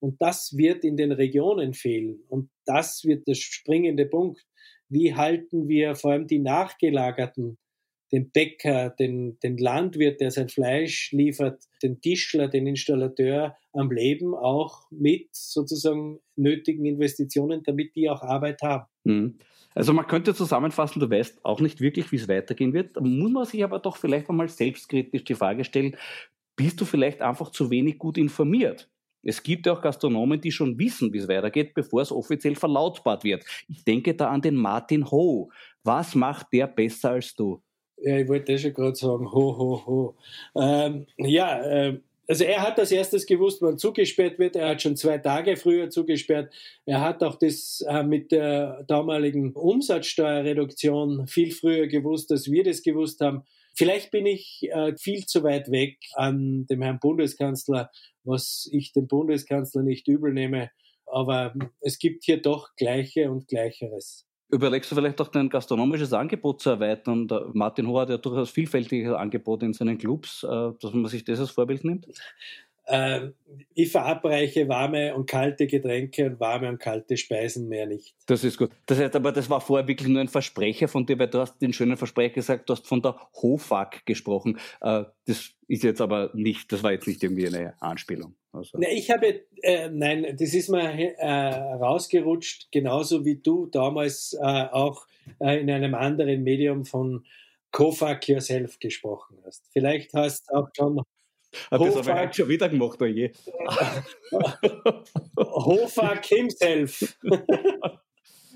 Und 0.00 0.20
das 0.20 0.54
wird 0.54 0.84
in 0.84 0.98
den 0.98 1.12
Regionen 1.12 1.72
fehlen. 1.72 2.24
Und 2.28 2.50
das 2.66 3.04
wird 3.04 3.26
der 3.26 3.36
springende 3.36 4.04
Punkt 4.04 4.44
wie 4.88 5.14
halten 5.14 5.68
wir 5.68 5.94
vor 5.94 6.12
allem 6.12 6.26
die 6.26 6.38
Nachgelagerten, 6.38 7.58
den 8.12 8.30
Bäcker, 8.30 8.90
den, 8.90 9.38
den 9.40 9.58
Landwirt, 9.58 10.20
der 10.20 10.30
sein 10.30 10.48
Fleisch 10.48 11.10
liefert, 11.12 11.64
den 11.82 12.00
Tischler, 12.00 12.48
den 12.48 12.66
Installateur 12.66 13.56
am 13.72 13.90
Leben, 13.90 14.34
auch 14.34 14.82
mit 14.90 15.28
sozusagen 15.32 16.20
nötigen 16.36 16.84
Investitionen, 16.84 17.62
damit 17.64 17.96
die 17.96 18.08
auch 18.08 18.22
Arbeit 18.22 18.62
haben. 18.62 18.84
Mhm. 19.04 19.38
Also 19.74 19.92
man 19.92 20.06
könnte 20.06 20.34
zusammenfassen, 20.34 21.00
du 21.00 21.10
weißt 21.10 21.44
auch 21.44 21.60
nicht 21.60 21.80
wirklich, 21.80 22.12
wie 22.12 22.16
es 22.16 22.28
weitergehen 22.28 22.72
wird. 22.72 23.00
Muss 23.00 23.32
man 23.32 23.44
sich 23.44 23.64
aber 23.64 23.80
doch 23.80 23.96
vielleicht 23.96 24.30
einmal 24.30 24.48
selbstkritisch 24.48 25.24
die 25.24 25.34
Frage 25.34 25.64
stellen, 25.64 25.96
bist 26.54 26.80
du 26.80 26.84
vielleicht 26.84 27.20
einfach 27.20 27.50
zu 27.50 27.70
wenig 27.70 27.98
gut 27.98 28.16
informiert? 28.16 28.88
Es 29.24 29.42
gibt 29.42 29.66
ja 29.66 29.72
auch 29.72 29.82
Gastronomen, 29.82 30.40
die 30.40 30.52
schon 30.52 30.78
wissen, 30.78 31.12
wie 31.12 31.18
es 31.18 31.28
weitergeht, 31.28 31.74
bevor 31.74 32.02
es 32.02 32.12
offiziell 32.12 32.54
verlautbart 32.54 33.24
wird. 33.24 33.44
Ich 33.68 33.84
denke 33.84 34.14
da 34.14 34.28
an 34.30 34.42
den 34.42 34.56
Martin 34.56 35.10
Ho. 35.10 35.50
Was 35.82 36.14
macht 36.14 36.52
der 36.52 36.66
besser 36.66 37.10
als 37.10 37.34
du? 37.34 37.60
Ja, 37.98 38.18
ich 38.18 38.28
wollte 38.28 38.58
schon 38.58 38.74
gerade 38.74 38.96
sagen, 38.96 39.30
ho, 39.30 39.56
ho, 39.56 39.82
ho. 39.86 40.16
Ähm, 40.56 41.06
ja, 41.16 41.62
äh, 41.62 42.00
also 42.26 42.44
er 42.44 42.62
hat 42.62 42.78
als 42.78 42.90
erstes 42.90 43.26
gewusst, 43.26 43.60
wann 43.60 43.78
zugesperrt 43.78 44.38
wird. 44.38 44.56
Er 44.56 44.70
hat 44.70 44.82
schon 44.82 44.96
zwei 44.96 45.18
Tage 45.18 45.56
früher 45.56 45.90
zugesperrt. 45.90 46.52
Er 46.86 47.00
hat 47.00 47.22
auch 47.22 47.36
das 47.36 47.84
äh, 47.86 48.02
mit 48.02 48.32
der 48.32 48.84
damaligen 48.84 49.52
Umsatzsteuerreduktion 49.52 51.26
viel 51.26 51.52
früher 51.52 51.86
gewusst, 51.86 52.32
als 52.32 52.50
wir 52.50 52.64
das 52.64 52.82
gewusst 52.82 53.20
haben. 53.20 53.44
Vielleicht 53.76 54.10
bin 54.10 54.26
ich 54.26 54.68
äh, 54.70 54.96
viel 54.96 55.26
zu 55.26 55.42
weit 55.42 55.70
weg 55.70 55.98
an 56.14 56.66
dem 56.66 56.82
Herrn 56.82 57.00
Bundeskanzler, 57.00 57.90
was 58.22 58.68
ich 58.72 58.92
dem 58.92 59.06
Bundeskanzler 59.08 59.82
nicht 59.82 60.06
übel 60.08 60.32
nehme. 60.32 60.70
Aber 61.06 61.54
es 61.80 61.98
gibt 61.98 62.24
hier 62.24 62.40
doch 62.40 62.74
Gleiche 62.76 63.30
und 63.30 63.48
Gleicheres. 63.48 64.26
Überlegst 64.50 64.90
du 64.90 64.94
vielleicht 64.94 65.20
auch 65.20 65.28
dein 65.28 65.48
gastronomisches 65.48 66.12
Angebot 66.12 66.60
zu 66.60 66.70
erweitern? 66.70 67.26
Der 67.26 67.50
Martin 67.54 67.88
Hoher 67.88 68.02
hat 68.02 68.10
ja 68.10 68.18
durchaus 68.18 68.50
vielfältige 68.50 69.18
Angebote 69.18 69.66
in 69.66 69.72
seinen 69.72 69.98
Clubs, 69.98 70.44
äh, 70.44 70.72
dass 70.80 70.92
man 70.92 71.06
sich 71.06 71.24
das 71.24 71.40
als 71.40 71.50
Vorbild 71.50 71.84
nimmt? 71.84 72.06
Äh, 72.86 73.30
ich 73.74 73.90
verabreiche 73.90 74.68
warme 74.68 75.14
und 75.14 75.26
kalte 75.26 75.66
Getränke 75.66 76.26
und 76.26 76.40
warme 76.40 76.68
und 76.68 76.78
kalte 76.78 77.16
Speisen 77.16 77.68
mehr 77.68 77.86
nicht. 77.86 78.14
Das 78.26 78.44
ist 78.44 78.58
gut. 78.58 78.70
Das 78.86 78.98
heißt 78.98 79.16
aber, 79.16 79.32
das 79.32 79.48
war 79.48 79.60
vorher 79.60 79.88
wirklich 79.88 80.08
nur 80.08 80.20
ein 80.20 80.28
Versprecher 80.28 80.88
von 80.88 81.06
dir, 81.06 81.18
weil 81.18 81.28
du 81.28 81.38
hast 81.38 81.60
den 81.60 81.72
schönen 81.72 81.96
Versprecher 81.96 82.34
gesagt, 82.34 82.68
du 82.68 82.74
hast 82.74 82.86
von 82.86 83.00
der 83.00 83.16
Hofag 83.34 84.04
gesprochen. 84.04 84.58
Äh, 84.80 85.04
das 85.26 85.50
ist 85.66 85.82
jetzt 85.82 86.00
aber 86.00 86.30
nicht, 86.34 86.72
das 86.72 86.82
war 86.82 86.92
jetzt 86.92 87.06
nicht 87.06 87.22
irgendwie 87.22 87.46
eine 87.46 87.74
Anspielung. 87.80 88.34
Also. 88.52 88.78
Na, 88.78 88.88
ich 88.90 89.10
habe, 89.10 89.42
äh, 89.62 89.88
nein, 89.90 90.36
das 90.38 90.54
ist 90.54 90.68
mir 90.68 91.16
äh, 91.18 91.54
rausgerutscht, 91.74 92.70
genauso 92.70 93.24
wie 93.24 93.36
du 93.36 93.66
damals 93.66 94.36
äh, 94.40 94.44
auch 94.44 95.06
äh, 95.40 95.60
in 95.60 95.70
einem 95.70 95.94
anderen 95.94 96.42
Medium 96.42 96.84
von 96.84 97.24
Co-Fuck 97.72 98.28
Yourself 98.28 98.78
gesprochen 98.78 99.38
hast. 99.44 99.64
Vielleicht 99.72 100.14
hast 100.14 100.48
du 100.48 100.54
auch 100.54 100.68
schon 100.76 101.02
das 101.70 102.08
habe 102.08 102.28
ich 102.30 102.36
schon 102.36 102.48
wieder 102.48 102.68
gemacht, 102.68 103.00
oh 103.00 103.04
je. 103.04 103.32
Hofak 105.36 106.26
himself. 106.26 107.16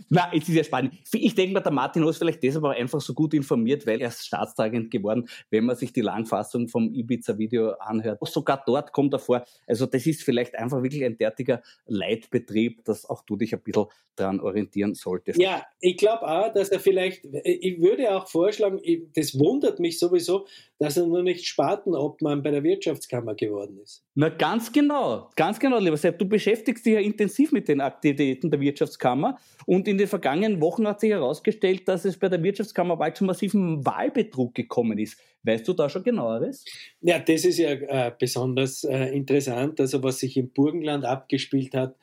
Na, 0.09 0.31
es 0.33 0.49
ist 0.49 0.55
ja 0.55 0.65
spannend. 0.65 0.95
Ich 1.13 1.35
denke 1.35 1.55
mal, 1.55 1.61
der 1.61 1.73
Martin 1.73 2.07
ist 2.07 2.19
vielleicht 2.19 2.43
deshalb 2.43 2.65
auch 2.65 2.71
einfach 2.71 3.01
so 3.01 3.15
gut 3.15 3.35
informiert, 3.35 3.87
weil 3.87 4.01
er 4.01 4.09
ist 4.09 4.27
staatstragend 4.27 4.91
geworden, 4.91 5.29
wenn 5.51 5.65
man 5.65 5.77
sich 5.77 5.93
die 5.93 6.01
Langfassung 6.01 6.69
vom 6.69 6.93
Ibiza-Video 6.93 7.73
anhört. 7.79 8.19
Sogar 8.29 8.63
dort 8.65 8.93
kommt 8.93 9.13
er 9.15 9.19
vor. 9.19 9.45
Also 9.67 9.87
das 9.87 10.07
ist 10.07 10.23
vielleicht 10.23 10.55
einfach 10.57 10.83
wirklich 10.83 11.05
ein 11.05 11.17
derartiger 11.17 11.63
Leitbetrieb, 11.87 12.85
dass 12.85 13.09
auch 13.09 13.23
du 13.23 13.37
dich 13.37 13.55
ein 13.55 13.61
bisschen 13.61 13.87
dran 14.17 14.41
orientieren 14.41 14.95
solltest. 14.95 15.41
Ja, 15.41 15.65
ich 15.81 15.97
glaube 15.97 16.27
auch, 16.27 16.53
dass 16.53 16.71
er 16.71 16.81
vielleicht, 16.81 17.25
ich 17.25 17.81
würde 17.81 18.15
auch 18.17 18.29
vorschlagen, 18.29 18.81
das 19.15 19.39
wundert 19.39 19.79
mich 19.79 19.99
sowieso, 19.99 20.47
dass 20.79 20.97
er 20.97 21.07
nur 21.07 21.23
nicht 21.23 21.47
Spartenobmann 21.47 22.43
bei 22.43 22.51
der 22.51 22.63
Wirtschaftskammer 22.63 23.35
geworden 23.35 23.79
ist. 23.83 24.05
Na, 24.15 24.29
ganz 24.29 24.73
genau, 24.73 25.31
ganz 25.37 25.59
genau, 25.59 25.79
lieber 25.79 25.97
Sepp. 25.97 26.19
Du 26.19 26.29
beschäftigst 26.29 26.87
dich 26.87 26.95
ja 26.95 27.01
intensiv 27.01 27.53
mit 27.53 27.69
den 27.69 27.81
Aktivitäten 27.81 28.51
der 28.51 28.61
Wirtschaftskammer 28.61 29.39
und 29.67 29.88
in 29.89 29.99
den 29.99 30.07
vergangenen 30.07 30.61
Wochen 30.61 30.87
hat 30.87 31.01
sich 31.01 31.11
herausgestellt, 31.11 31.89
dass 31.89 32.05
es 32.05 32.19
bei 32.19 32.29
der 32.29 32.43
Wirtschaftskammer 32.43 32.97
bald 32.97 33.17
zu 33.17 33.25
massiven 33.25 33.85
Wahlbetrug 33.85 34.55
gekommen 34.55 34.99
ist. 34.99 35.21
Weißt 35.43 35.67
du 35.67 35.73
da 35.73 35.89
schon 35.89 36.05
genaueres? 36.05 36.65
Ja, 37.01 37.19
das 37.19 37.45
ist 37.45 37.59
ja 37.59 37.71
äh, 37.71 38.13
besonders 38.17 38.85
äh, 38.85 39.07
interessant. 39.15 39.81
Also 39.81 40.03
was 40.03 40.21
sich 40.21 40.37
im 40.37 40.51
Burgenland 40.51 41.05
abgespielt 41.05 41.75
hat, 41.75 41.97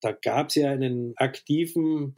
da 0.00 0.12
gab 0.12 0.48
es 0.48 0.56
ja 0.56 0.70
einen 0.70 1.14
aktiven, 1.16 2.16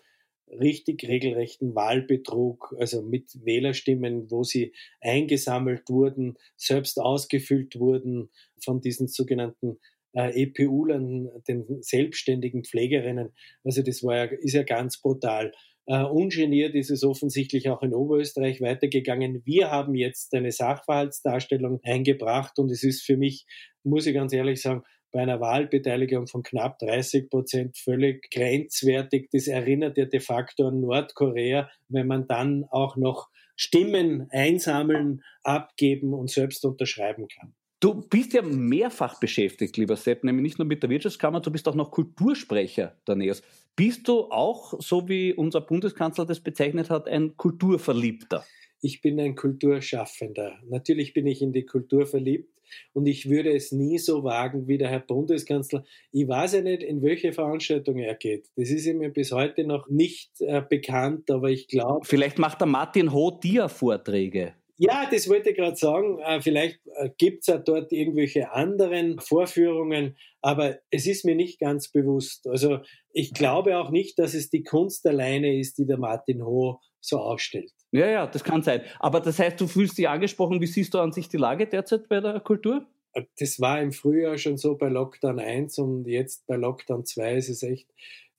richtig 0.49 1.05
regelrechten 1.05 1.75
Wahlbetrug, 1.75 2.75
also 2.79 3.03
mit 3.03 3.45
Wählerstimmen, 3.45 4.31
wo 4.31 4.45
sie 4.45 4.75
eingesammelt 5.01 5.89
wurden, 5.89 6.37
selbst 6.57 7.01
ausgefüllt 7.01 7.79
wurden 7.79 8.31
von 8.63 8.81
diesen 8.81 9.09
sogenannten 9.09 9.79
äh, 10.13 10.43
EPU-Lern, 10.43 11.31
den 11.49 11.83
selbstständigen 11.83 12.65
Pflegerinnen. 12.65 13.33
Also 13.65 13.83
das 13.83 14.03
war 14.03 14.17
ja, 14.17 14.25
ist 14.25 14.55
ja 14.55 14.63
ganz 14.63 15.01
brutal. 15.01 15.53
Uh, 15.85 16.07
ungeniert 16.07 16.77
ist 16.77 16.91
es 16.91 17.03
offensichtlich 17.03 17.69
auch 17.69 17.83
in 17.83 17.93
Oberösterreich 17.93 18.61
weitergegangen. 18.61 19.43
Wir 19.45 19.73
haben 19.73 19.97
jetzt 19.97 20.33
eine 20.33 20.53
Sachverhaltsdarstellung 20.53 21.81
eingebracht 21.83 22.61
und 22.61 22.71
es 22.71 22.85
ist 22.85 23.03
für 23.03 23.17
mich, 23.17 23.47
muss 23.83 24.07
ich 24.07 24.15
ganz 24.15 24.33
ehrlich 24.33 24.63
sagen, 24.63 24.85
bei 25.11 25.21
einer 25.21 25.41
Wahlbeteiligung 25.41 26.29
von 26.29 26.45
knapp 26.45 26.79
30 26.79 27.29
Prozent 27.29 27.77
völlig 27.77 28.31
grenzwertig. 28.31 29.29
Das 29.33 29.49
erinnert 29.49 29.99
ja 29.99 30.07
de 30.07 30.21
facto 30.21 30.69
an 30.69 30.81
Nordkorea, 30.81 31.69
wenn 31.89 32.07
man 32.07 32.29
dann 32.29 32.65
auch 32.71 32.97
noch 32.97 33.29
Stimmen 33.57 34.29
einsammeln, 34.31 35.23
abgeben 35.43 36.15
und 36.15 36.31
selbst 36.31 36.65
unterschreiben 36.65 37.29
kann. 37.29 37.55
Du 37.83 38.01
bist 38.01 38.33
ja 38.33 38.43
mehrfach 38.43 39.19
beschäftigt, 39.19 39.77
lieber 39.77 39.97
Sepp, 39.97 40.23
nämlich 40.23 40.45
nicht 40.45 40.59
nur 40.61 40.69
mit 40.69 40.85
der 40.85 40.91
Wirtschaftskammer, 40.91 41.41
du 41.41 41.51
bist 41.51 41.67
auch 41.67 41.75
noch 41.75 41.91
Kultursprecher 41.91 42.97
der 43.09 43.17
NEOS. 43.17 43.43
Bist 43.75 44.07
du 44.07 44.31
auch, 44.31 44.81
so 44.81 45.09
wie 45.09 45.35
unser 45.35 45.63
Bundeskanzler 45.63 46.25
das 46.25 46.39
bezeichnet 46.39 46.91
hat, 46.91 47.09
ein 47.09 47.37
Kulturverliebter? 47.37 48.45
Ich 48.83 49.03
bin 49.03 49.19
ein 49.19 49.35
Kulturschaffender. 49.35 50.61
Natürlich 50.69 51.13
bin 51.13 51.27
ich 51.27 51.43
in 51.43 51.53
die 51.53 51.67
Kultur 51.67 52.07
verliebt. 52.07 52.53
und 52.93 53.07
ich 53.07 53.29
würde 53.29 53.53
es 53.53 53.73
nie 53.73 53.99
so 53.99 54.23
wagen 54.23 54.69
wie 54.69 54.79
der 54.79 54.89
Herr 54.89 55.01
Bundeskanzler. 55.01 55.85
Ich 56.13 56.29
weiß 56.29 56.55
ja 56.55 56.63
nicht, 56.63 56.85
in 56.85 57.03
welche 57.03 57.33
Veranstaltung 57.33 57.99
er 57.99 58.15
geht. 58.15 58.49
Das 58.55 58.71
ist 58.71 58.87
mir 58.95 59.11
bis 59.11 59.33
heute 59.33 59.65
noch 59.65 59.89
nicht 59.89 60.41
äh, 60.41 60.63
bekannt, 60.63 61.31
aber 61.33 61.51
ich 61.51 61.67
glaube. 61.67 62.07
Vielleicht 62.07 62.39
macht 62.39 62.61
der 62.61 62.69
Martin 62.69 63.13
Ho 63.13 63.33
dir 63.43 63.69
Vorträge. 63.69 64.55
Ja, 64.85 65.09
das 65.09 65.29
wollte 65.29 65.51
ich 65.51 65.57
gerade 65.57 65.77
sagen. 65.77 66.19
Äh, 66.19 66.41
vielleicht 66.41 66.81
äh, 66.97 67.09
gibt 67.17 67.43
es 67.43 67.47
ja 67.47 67.59
dort 67.59 67.93
irgendwelche 67.93 68.51
anderen 68.51 69.21
Vorführungen, 69.21 70.17
aber 70.41 70.79
es 70.91 71.07
ist 71.07 71.25
mir 71.25 71.37
nicht 71.37 71.61
ganz 71.61 71.93
bewusst. 71.93 72.49
Also 72.49 72.81
ich 73.13 73.33
glaube 73.33 73.79
auch 73.79 73.91
nicht, 73.91 74.19
dass 74.19 74.35
es 74.35 74.51
die 74.51 74.65
Kunst 74.65 75.07
alleine 75.07 75.57
ist, 75.57 75.79
die 75.79 75.87
der 75.87 75.99
Martin 75.99 76.45
Ho 76.45 76.81
so 77.01 77.19
ausstellt. 77.19 77.71
Ja, 77.93 78.09
ja, 78.09 78.27
das 78.27 78.43
kann 78.43 78.65
sein. 78.65 78.83
Aber 78.99 79.21
das 79.21 79.39
heißt, 79.39 79.61
du 79.61 79.69
fühlst 79.69 79.99
dich 79.99 80.09
angesprochen. 80.09 80.61
Wie 80.61 80.67
siehst 80.67 80.95
du 80.95 80.99
an 80.99 81.13
sich 81.13 81.29
die 81.29 81.37
Lage 81.37 81.69
derzeit 81.69 82.09
bei 82.09 82.19
der 82.19 82.41
Kultur? 82.41 82.85
Äh, 83.13 83.23
das 83.39 83.61
war 83.61 83.81
im 83.81 83.93
Frühjahr 83.93 84.37
schon 84.37 84.57
so 84.57 84.77
bei 84.77 84.89
Lockdown 84.89 85.39
1 85.39 85.79
und 85.79 86.09
jetzt 86.09 86.45
bei 86.49 86.57
Lockdown 86.57 87.05
2 87.05 87.37
ist 87.37 87.51
es 87.51 87.63
echt, 87.63 87.89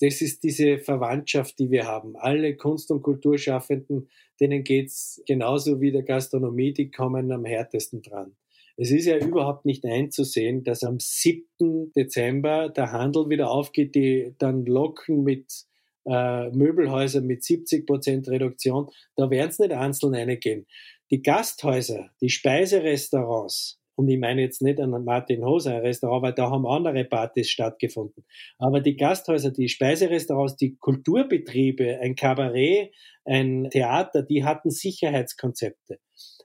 das 0.04 0.20
ist 0.20 0.44
diese 0.44 0.80
Verwandtschaft, 0.80 1.58
die 1.60 1.72
wir 1.72 1.88
haben. 1.88 2.18
Alle 2.18 2.58
Kunst- 2.58 2.92
und 2.92 3.04
Kulturschaffenden, 3.04 4.10
denen 4.42 4.66
geht 4.66 4.88
es 4.88 5.24
genauso 5.26 5.80
wie 5.80 5.94
der 5.94 6.04
Gastronomie, 6.04 6.74
die 6.74 6.92
kommen 6.92 7.32
am 7.32 7.46
härtesten 7.46 8.02
dran. 8.02 8.36
Es 8.76 8.92
ist 8.92 9.06
ja 9.06 9.18
überhaupt 9.18 9.64
nicht 9.64 9.86
einzusehen, 9.86 10.66
dass 10.66 10.84
am 10.84 11.00
7. 11.00 11.94
Dezember 11.96 12.68
der 12.68 12.92
Handel 12.92 13.30
wieder 13.30 13.50
aufgeht, 13.50 13.96
die 13.96 14.36
dann 14.40 14.66
locken 14.66 15.24
mit 15.24 15.64
äh, 16.06 16.50
Möbelhäusern 16.50 17.26
mit 17.26 17.46
70 17.46 17.88
Prozent 17.88 18.28
Reduktion. 18.28 18.90
Da 19.16 19.30
werden 19.30 19.52
es 19.52 19.60
nicht 19.60 19.72
einzeln 19.72 20.16
reingehen. 20.16 20.66
Die 21.12 21.22
Gasthäuser, 21.22 22.10
die 22.20 22.30
Speiserestaurants, 22.30 23.80
und 24.04 24.10
ich 24.10 24.20
meine 24.20 24.42
jetzt 24.42 24.62
nicht 24.62 24.82
an 24.82 24.92
Martin 25.06 25.46
Hoser 25.46 25.82
Restaurant, 25.82 26.24
weil 26.24 26.34
da 26.34 26.52
haben 26.52 26.68
andere 26.68 27.06
Partys 27.06 27.50
stattgefunden. 27.50 28.26
Aber 28.58 28.82
die 28.82 28.98
Gasthäuser, 28.98 29.52
die 29.52 29.70
Speiserestaurants, 29.70 30.58
die 30.58 30.76
Kulturbetriebe, 30.76 32.00
ein 32.02 32.16
Kabarett, 32.16 32.94
ein 33.24 33.70
Theater, 33.72 34.22
die 34.22 34.44
hatten 34.44 34.72
Sicherheitskonzepte. 34.72 36.00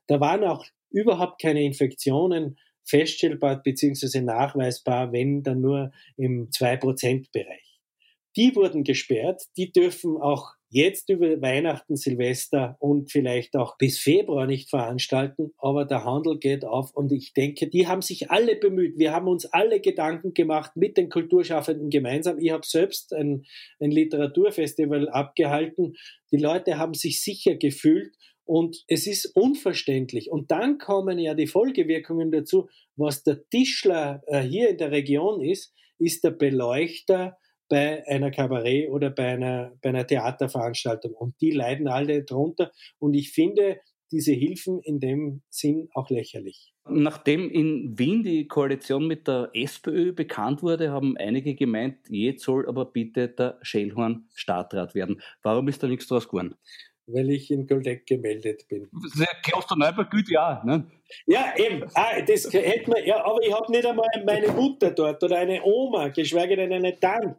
Da 0.07 0.21
waren 0.21 0.45
auch 0.45 0.65
überhaupt 0.91 1.43
keine 1.43 1.65
Infektionen 1.65 2.59
feststellbar 2.85 3.61
bzw. 3.61 4.21
nachweisbar, 4.21 5.11
wenn 5.11 5.43
dann 5.43 5.61
nur 5.61 5.91
im 6.17 6.51
2%-Bereich. 6.51 7.81
Die 8.37 8.55
wurden 8.55 8.85
gesperrt, 8.85 9.43
die 9.57 9.73
dürfen 9.73 10.17
auch 10.17 10.53
jetzt 10.71 11.09
über 11.09 11.41
Weihnachten, 11.41 11.97
Silvester 11.97 12.77
und 12.79 13.11
vielleicht 13.11 13.57
auch 13.57 13.79
bis 13.79 13.99
Februar 13.99 14.47
nicht 14.47 14.71
veranstalten, 14.71 15.53
aber 15.59 15.85
der 15.85 16.05
Handel 16.05 16.39
geht 16.39 16.65
auf 16.65 16.95
und 16.95 17.13
ich 17.13 17.33
denke, 17.33 17.69
die 17.69 17.87
haben 17.87 18.03
sich 18.03 18.31
alle 18.31 18.57
bemüht. 18.57 18.99
Wir 18.99 19.13
haben 19.13 19.29
uns 19.29 19.47
alle 19.47 19.81
Gedanken 19.81 20.35
gemacht 20.35 20.73
mit 20.77 20.97
den 20.97 21.09
Kulturschaffenden 21.09 21.91
gemeinsam. 21.91 22.39
Ich 22.39 22.51
habe 22.51 22.67
selbst 22.67 23.13
ein, 23.13 23.45
ein 23.81 23.91
Literaturfestival 23.91 25.09
abgehalten. 25.09 25.95
Die 26.33 26.39
Leute 26.39 26.79
haben 26.79 26.95
sich 26.95 27.23
sicher 27.23 27.55
gefühlt 27.55 28.15
und 28.45 28.85
es 28.89 29.07
ist 29.07 29.27
unverständlich. 29.37 30.31
Und 30.31 30.51
dann 30.51 30.79
kommen 30.79 31.19
ja 31.19 31.35
die 31.35 31.47
Folgewirkungen 31.47 32.31
dazu. 32.31 32.69
Was 32.97 33.23
der 33.23 33.47
Tischler 33.51 34.23
äh, 34.27 34.41
hier 34.41 34.71
in 34.71 34.79
der 34.79 34.91
Region 34.91 35.43
ist, 35.43 35.75
ist 35.99 36.25
der 36.25 36.31
Beleuchter, 36.31 37.37
bei 37.69 38.07
einer 38.07 38.31
Kabarett 38.31 38.91
oder 38.91 39.11
bei 39.11 39.29
einer, 39.29 39.73
bei 39.83 39.91
einer 39.91 40.07
Theaterveranstaltung. 40.07 41.13
Und 41.13 41.41
die 41.41 41.51
leiden 41.51 41.89
alle 41.89 42.25
drunter. 42.25 42.73
Und 42.99 43.15
ich 43.15 43.33
finde 43.33 43.81
diese 44.11 44.33
Hilfen 44.33 44.81
in 44.81 45.01
dem 45.01 45.43
Sinn 45.51 45.89
auch 45.95 46.09
lächerlich. 46.11 46.73
Nachdem 46.91 47.51
in 47.51 47.99
Wien 47.99 48.23
die 48.23 48.49
Koalition 48.49 49.07
mit 49.07 49.29
der 49.29 49.51
SPÖ 49.53 50.13
bekannt 50.13 50.63
wurde, 50.63 50.91
haben 50.91 51.19
einige 51.19 51.55
gemeint, 51.55 51.99
jetzt 52.09 52.45
soll 52.45 52.67
aber 52.67 52.87
bitte 52.87 53.29
der 53.29 53.59
Schellhorn 53.61 54.27
Stadtrat 54.35 54.95
werden. 54.95 55.21
Warum 55.43 55.69
ist 55.69 55.83
da 55.83 55.87
nichts 55.87 56.07
draus 56.07 56.29
geworden? 56.29 56.55
Weil 57.09 57.31
ich 57.31 57.51
in 57.51 57.67
Goldeck 57.67 58.07
gemeldet 58.07 58.69
bin. 58.69 58.89
Klosterneuburg 59.43 60.09
ja, 60.29 60.63
ne? 60.65 60.87
Ja, 61.27 61.55
eben. 61.57 61.85
Ah, 61.95 62.21
das 62.21 62.53
hätte 62.53 62.91
man, 62.91 63.05
ja, 63.05 63.25
aber 63.25 63.43
ich 63.43 63.53
habe 63.53 63.73
nicht 63.73 63.87
einmal 63.87 64.07
meine 64.27 64.49
Mutter 64.49 64.91
dort 64.91 65.23
oder 65.23 65.39
eine 65.39 65.63
Oma, 65.65 66.09
geschweige 66.09 66.57
denn 66.57 66.73
eine 66.73 66.99
Tante. 66.99 67.39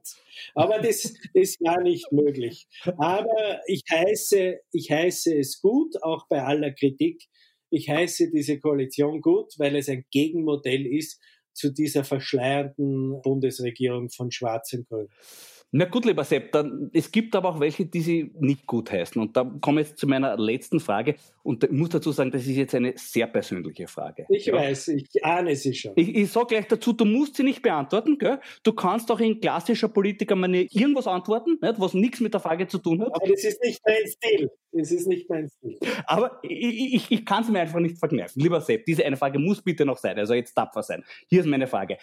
Aber 0.55 0.79
das, 0.79 1.13
das 1.34 1.55
war 1.60 1.82
nicht 1.82 2.12
möglich. 2.12 2.67
Aber 2.97 3.62
ich 3.67 3.84
heiße, 3.89 4.60
ich 4.71 4.91
heiße 4.91 5.38
es 5.38 5.62
gut, 5.62 6.01
auch 6.01 6.27
bei 6.27 6.41
aller 6.41 6.71
Kritik. 6.71 7.27
Ich 7.69 7.89
heiße 7.89 8.32
diese 8.32 8.60
Koalition 8.60 9.21
gut, 9.21 9.53
weil 9.60 9.75
es 9.75 9.89
ein 9.89 10.05
Gegenmodell 10.10 10.88
ist 10.88 11.21
zu 11.53 11.71
dieser 11.71 12.03
verschleierten 12.03 13.21
Bundesregierung 13.21 14.10
von 14.10 14.32
Schwarz 14.32 14.73
und 14.73 14.88
Grün. 14.88 15.10
Na 15.71 15.86
gut, 15.86 16.05
lieber 16.05 16.23
Sepp, 16.23 16.51
dann, 16.51 16.89
es 16.93 17.12
gibt 17.12 17.36
aber 17.36 17.49
auch 17.49 17.60
welche, 17.60 17.86
die 17.86 18.01
sie 18.01 18.32
nicht 18.39 18.65
gut 18.65 18.91
heißen. 18.91 19.21
Und 19.21 19.38
da 19.38 19.43
komme 19.62 19.82
ich 19.82 19.89
jetzt 19.89 19.99
zu 19.99 20.08
meiner 20.08 20.36
letzten 20.36 20.79
Frage. 20.79 21.15
Und 21.43 21.63
ich 21.63 21.71
muss 21.71 21.89
dazu 21.89 22.12
sagen, 22.12 22.32
das 22.32 22.41
ist 22.47 22.55
jetzt 22.55 22.73
eine 22.73 22.93
sehr 22.95 23.27
persönliche 23.27 23.88
Frage. 23.88 24.25
Ich 24.29 24.47
ja. 24.47 24.55
weiß, 24.55 24.88
ich 24.89 25.23
ahne 25.23 25.55
sie 25.55 25.75
schon. 25.75 25.93
Ich, 25.95 26.15
ich 26.15 26.32
sage 26.32 26.47
gleich 26.47 26.67
dazu, 26.67 26.91
du 26.91 27.05
musst 27.05 27.36
sie 27.36 27.43
nicht 27.43 27.62
beantworten. 27.62 28.17
Gell? 28.17 28.39
Du 28.63 28.73
kannst 28.73 29.12
auch 29.12 29.19
in 29.19 29.39
klassischer 29.39 29.89
Politikermanier 29.89 30.65
irgendwas 30.71 31.05
antworten, 31.05 31.58
nicht, 31.62 31.79
was 31.79 31.93
nichts 31.93 32.19
mit 32.19 32.34
der 32.34 32.41
Frage 32.41 32.67
zu 32.67 32.79
tun 32.79 33.01
hat. 33.01 33.13
Aber 33.13 33.27
das 33.27 33.43
ist 33.43 33.62
nicht 33.63 33.79
mein 33.86 34.08
Stil. 34.08 34.51
Das 34.71 34.91
ist 34.91 35.08
nicht 35.08 35.29
mein 35.29 35.49
Stil. 35.49 35.77
Aber 36.05 36.39
ich, 36.41 36.95
ich, 36.95 37.12
ich 37.12 37.25
kann 37.25 37.43
es 37.43 37.49
mir 37.49 37.60
einfach 37.60 37.79
nicht 37.79 37.99
verkneifen. 37.99 38.41
Lieber 38.41 38.60
Sepp, 38.60 38.86
diese 38.86 39.05
eine 39.05 39.17
Frage 39.17 39.38
muss 39.38 39.62
bitte 39.62 39.86
noch 39.86 39.97
sein. 39.97 40.17
Also 40.17 40.34
jetzt 40.34 40.55
tapfer 40.55 40.82
sein. 40.82 41.03
Hier 41.27 41.41
ist 41.41 41.45
meine 41.45 41.67
Frage. 41.67 41.97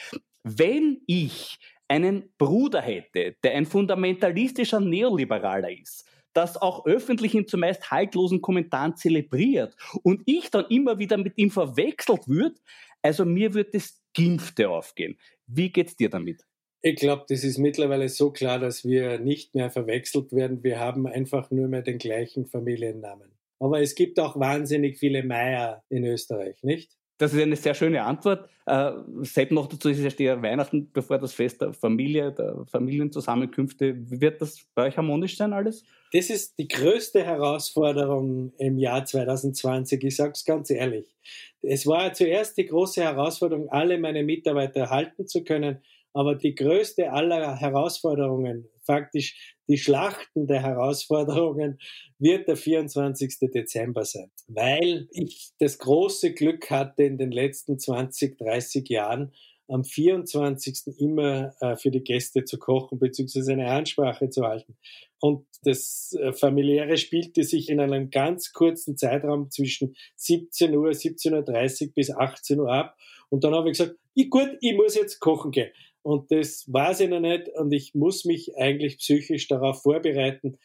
Wenn 0.45 1.01
ich 1.09 1.59
einen 1.89 2.33
Bruder 2.39 2.81
hätte, 2.81 3.37
der 3.43 3.55
ein 3.55 3.67
fundamentalistischer 3.67 4.81
Neoliberaler 4.81 5.71
ist, 5.71 6.09
das 6.33 6.61
auch 6.61 6.85
öffentlich 6.87 7.35
in 7.35 7.47
zumeist 7.47 7.91
haltlosen 7.91 8.43
Kommentaren 8.43 8.97
zelebriert 8.97 9.75
und 10.03 10.23
ich 10.27 10.51
dann 10.51 10.67
immer 10.69 10.99
wieder 10.99 11.17
mit 11.17 11.39
ihm 11.39 11.51
verwechselt 11.51 12.29
wird, 12.29 12.59
also 13.03 13.25
mir 13.25 13.55
wird 13.55 13.75
das 13.75 14.03
Gimpfte 14.13 14.69
aufgehen. 14.69 15.19
Wie 15.47 15.71
geht's 15.71 15.97
dir 15.97 16.11
damit? 16.11 16.45
Ich 16.83 16.97
glaube, 16.97 17.25
das 17.29 17.43
ist 17.43 17.59
mittlerweile 17.59 18.09
so 18.09 18.31
klar, 18.31 18.59
dass 18.59 18.85
wir 18.85 19.19
nicht 19.19 19.55
mehr 19.55 19.71
verwechselt 19.71 20.33
werden. 20.33 20.63
Wir 20.63 20.79
haben 20.79 21.07
einfach 21.07 21.51
nur 21.51 21.69
mehr 21.69 21.83
den 21.83 21.99
gleichen 21.99 22.47
Familiennamen. 22.47 23.33
Aber 23.59 23.81
es 23.81 23.95
gibt 23.95 24.21
auch 24.21 24.39
wahnsinnig 24.39 24.99
viele 24.99 25.25
Meier 25.25 25.83
in 25.89 26.05
Österreich, 26.05 26.63
nicht? 26.63 26.96
Das 27.19 27.33
ist 27.33 27.41
eine 27.41 27.57
sehr 27.57 27.75
schöne 27.75 28.03
Antwort. 28.03 28.49
Äh, 28.67 28.93
Sepp 29.23 29.51
noch 29.53 29.69
dazu 29.69 29.89
ist 29.89 30.21
ja 30.21 30.43
Weihnachten, 30.43 30.91
bevor 30.93 31.19
das 31.19 31.33
Fest 31.33 31.63
der 31.63 31.73
Familie, 31.73 32.33
der 32.33 32.65
Familienzusammenkünfte. 32.67 33.95
Wird 34.21 34.43
das 34.43 34.67
bei 34.75 34.87
euch 34.87 34.97
harmonisch 34.97 35.37
sein 35.37 35.53
alles? 35.53 35.85
Das 36.13 36.31
ist 36.31 36.59
die 36.59 36.69
größte 36.69 37.25
Herausforderung 37.25 38.53
im 38.59 38.79
Jahr 38.79 39.05
2020. 39.05 40.03
Ich 40.05 40.17
sage 40.17 40.33
es 40.33 40.45
ganz 40.45 40.71
ehrlich. 40.71 41.15
Es 41.63 41.87
war 41.87 42.13
zuerst 42.13 42.59
die 42.59 42.67
große 42.67 43.03
Herausforderung, 43.03 43.69
alle 43.71 43.99
meine 43.99 44.23
Mitarbeiter 44.23 44.91
halten 44.91 45.27
zu 45.27 45.43
können. 45.43 45.81
Aber 46.13 46.35
die 46.35 46.55
größte 46.55 47.13
aller 47.13 47.57
Herausforderungen, 47.57 48.69
faktisch 48.87 49.57
die 49.69 49.79
Schlachten 49.79 50.47
der 50.47 50.63
Herausforderungen, 50.63 51.79
wird 52.19 52.49
der 52.49 52.57
24. 52.57 53.51
Dezember 53.53 54.05
sein. 54.05 54.31
Weil 54.47 55.09
ich 55.11 55.51
das 55.59 55.79
große 55.79 56.33
Glück 56.33 56.71
hatte, 56.71 57.03
in 57.03 57.19
den 57.19 57.33
letzten 57.33 57.79
20, 57.79 58.39
30 58.39 58.89
Jahren 58.89 59.33
am 59.69 59.85
24. 59.85 60.99
immer 60.99 61.55
äh, 61.61 61.77
für 61.77 61.91
die 61.91 62.05
Gäste 62.05 62.45
zu 62.45 62.59
kochen 62.59 62.99
bzw. 62.99 63.53
eine 63.53 63.71
Ansprache 63.71 64.31
zu 64.31 64.43
halten. 64.45 64.77
Und 65.21 65.47
das 65.63 66.17
äh, 66.21 66.33
familiäre 66.33 66.97
spielte 66.97 67.43
sich 67.43 67.69
in 67.69 67.81
einem 67.81 68.11
ganz 68.11 68.53
kurzen 68.53 68.97
Zeitraum 68.97 69.51
zwischen 69.51 69.97
17 70.17 70.77
Uhr, 70.77 70.91
17.30 70.91 71.89
Uhr 71.89 71.93
bis 71.95 72.11
18 72.11 72.61
Uhr 72.61 72.73
ab. 72.73 72.97
Und 73.29 73.43
dann 73.43 73.55
habe 73.55 73.71
ich 73.71 73.79
gesagt, 73.79 73.97
ich, 74.15 74.31
gut, 74.31 74.51
ich 74.61 74.75
muss 74.77 74.95
jetzt 74.95 75.19
kochen 75.21 75.51
gehen. 75.51 75.71
Und 76.07 76.31
das 76.31 76.73
weiß 76.73 77.01
ich 77.01 77.09
noch 77.09 77.19
nicht 77.19 77.49
und 77.49 77.73
ich 77.73 77.93
muss 77.97 78.25
mich 78.25 78.57
eigentlich 78.57 78.99
psychisch 78.99 79.49
darauf 79.49 79.83
vorbereiten. 79.83 80.57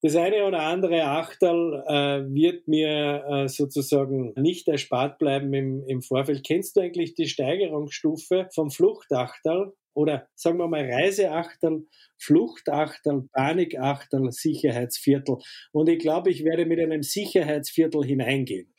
Das 0.00 0.16
eine 0.16 0.46
oder 0.46 0.60
andere 0.60 1.04
Achterl 1.04 1.84
äh, 1.86 2.32
wird 2.32 2.68
mir 2.68 3.22
äh, 3.28 3.48
sozusagen 3.48 4.32
nicht 4.36 4.66
erspart 4.66 5.18
bleiben 5.18 5.52
im, 5.52 5.84
im 5.86 6.00
Vorfeld. 6.00 6.42
Kennst 6.42 6.74
du 6.74 6.80
eigentlich 6.80 7.12
die 7.12 7.28
Steigerungsstufe 7.28 8.48
vom 8.54 8.70
Fluchtachterl 8.70 9.74
oder 9.92 10.26
sagen 10.34 10.56
wir 10.56 10.68
mal 10.68 10.90
Reiseachterl, 10.90 11.84
Fluchtachterl, 12.16 13.28
Panikachterl, 13.34 14.32
Sicherheitsviertel? 14.32 15.36
Und 15.70 15.90
ich 15.90 15.98
glaube, 15.98 16.30
ich 16.30 16.44
werde 16.44 16.64
mit 16.64 16.80
einem 16.80 17.02
Sicherheitsviertel 17.02 18.06
hineingehen. 18.06 18.72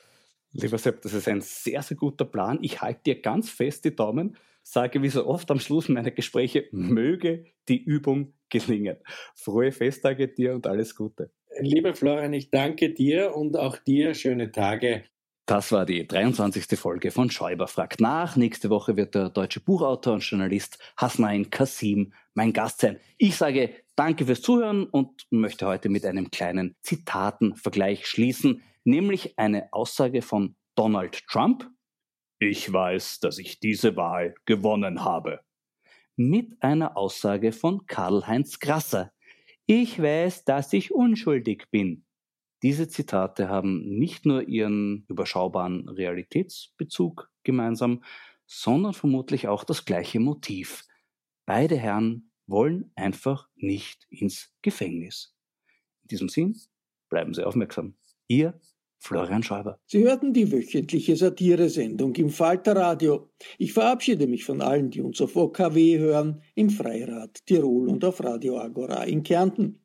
Lieber 0.54 0.80
Sepp, 0.80 1.04
das 1.04 1.14
ist 1.14 1.28
ein 1.28 1.42
sehr, 1.42 1.84
sehr 1.84 1.98
guter 1.98 2.26
Plan. 2.26 2.58
Ich 2.64 2.82
halte 2.82 3.02
dir 3.06 3.22
ganz 3.22 3.52
fest 3.52 3.86
die 3.86 3.96
Daumen 3.96 4.36
sage 4.64 5.02
wie 5.02 5.10
so 5.10 5.26
oft 5.26 5.50
am 5.52 5.60
Schluss 5.60 5.90
meiner 5.90 6.12
Gespräche, 6.12 6.68
möge 6.72 7.46
die 7.68 7.84
Übung 7.84 8.34
gelingen. 8.50 8.98
Frohe 9.36 9.72
Festtage 9.72 10.28
dir 10.28 10.56
und 10.56 10.68
alles 10.68 10.96
Gute. 10.96 11.32
Lieber 11.60 11.94
Florian, 11.94 12.34
ich 12.34 12.52
danke 12.52 12.94
dir 12.94 13.36
und 13.36 13.58
auch 13.58 13.78
dir 13.78 14.14
schöne 14.14 14.52
Tage. 14.52 15.04
Das 15.50 15.72
war 15.72 15.86
die 15.86 16.08
23. 16.08 16.78
Folge 16.78 17.10
von 17.10 17.32
Schäuber 17.32 17.68
fragt 17.68 18.00
nach. 18.02 18.36
Nächste 18.36 18.70
Woche 18.70 18.96
wird 18.96 19.16
der 19.16 19.30
deutsche 19.30 19.60
Buchautor 19.60 20.14
und 20.14 20.22
Journalist 20.22 20.78
Hasnain 20.96 21.50
Kasim 21.50 22.14
mein 22.36 22.54
Gast 22.54 22.82
sein. 22.82 23.00
Ich 23.18 23.36
sage 23.36 23.72
danke 23.96 24.28
fürs 24.28 24.44
Zuhören 24.44 24.86
und 24.86 25.26
möchte 25.32 25.66
heute 25.66 25.90
mit 25.90 26.06
einem 26.06 26.30
kleinen 26.30 26.76
Zitatenvergleich 26.84 28.06
schließen, 28.06 28.62
nämlich 28.84 29.40
eine 29.40 29.74
Aussage 29.74 30.22
von 30.22 30.56
Donald 30.76 31.26
Trump. 31.28 31.68
Ich 32.42 32.72
weiß, 32.72 33.20
dass 33.20 33.38
ich 33.38 33.60
diese 33.60 33.98
Wahl 33.98 34.34
gewonnen 34.46 35.04
habe. 35.04 35.42
Mit 36.16 36.64
einer 36.64 36.96
Aussage 36.96 37.52
von 37.52 37.86
Karl-Heinz 37.86 38.60
Grasser. 38.60 39.12
Ich 39.66 40.02
weiß, 40.02 40.46
dass 40.46 40.72
ich 40.72 40.94
unschuldig 40.94 41.66
bin. 41.70 42.06
Diese 42.64 42.88
Zitate 42.88 43.50
haben 43.50 44.00
nicht 44.00 44.26
nur 44.26 44.48
ihren 44.48 45.04
überschaubaren 45.10 45.90
Realitätsbezug 45.90 47.30
gemeinsam, 47.44 48.06
sondern 48.46 48.94
vermutlich 48.94 49.50
auch 49.50 49.66
das 49.66 49.84
gleiche 49.84 50.22
Motiv. 50.22 50.86
Beide 51.46 51.76
Herren 51.76 52.32
wollen 52.48 52.92
einfach 52.96 53.50
nicht 53.56 54.08
ins 54.10 54.56
Gefängnis. 54.62 55.36
In 56.04 56.08
diesem 56.08 56.30
Sinn, 56.30 56.58
bleiben 57.10 57.34
Sie 57.34 57.46
aufmerksam. 57.46 57.96
Ihr 58.28 58.60
Florian 59.00 59.42
Schäuber. 59.42 59.80
Sie 59.86 60.04
hörten 60.04 60.34
die 60.34 60.52
wöchentliche 60.52 61.16
Satiresendung 61.16 62.16
im 62.16 62.30
Falterradio. 62.30 63.30
Ich 63.58 63.74
verabschiede 63.74 64.28
mich 64.28 64.44
von 64.44 64.62
allen, 64.62 64.90
die 64.90 65.02
uns 65.02 65.22
auf 65.22 65.36
OKW 65.36 65.98
hören, 65.98 66.42
im 66.56 66.70
Freirad 66.70 67.46
Tirol 67.46 67.88
und 67.88 68.04
auf 68.04 68.24
Radio 68.24 68.60
Agora 68.60 69.04
in 69.04 69.24
Kärnten. 69.24 69.80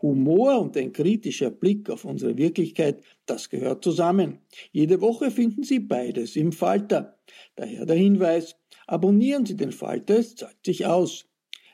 Humor 0.00 0.60
und 0.60 0.76
ein 0.76 0.92
kritischer 0.92 1.50
Blick 1.50 1.90
auf 1.90 2.04
unsere 2.04 2.36
Wirklichkeit, 2.36 3.02
das 3.26 3.48
gehört 3.48 3.82
zusammen. 3.82 4.38
Jede 4.70 5.00
Woche 5.00 5.30
finden 5.30 5.62
Sie 5.64 5.80
beides 5.80 6.36
im 6.36 6.52
Falter. 6.52 7.18
Daher 7.56 7.86
der 7.86 7.96
Hinweis, 7.96 8.56
abonnieren 8.86 9.46
Sie 9.46 9.56
den 9.56 9.72
Falter, 9.72 10.18
es 10.18 10.36
zahlt 10.36 10.64
sich 10.64 10.86
aus. 10.86 11.26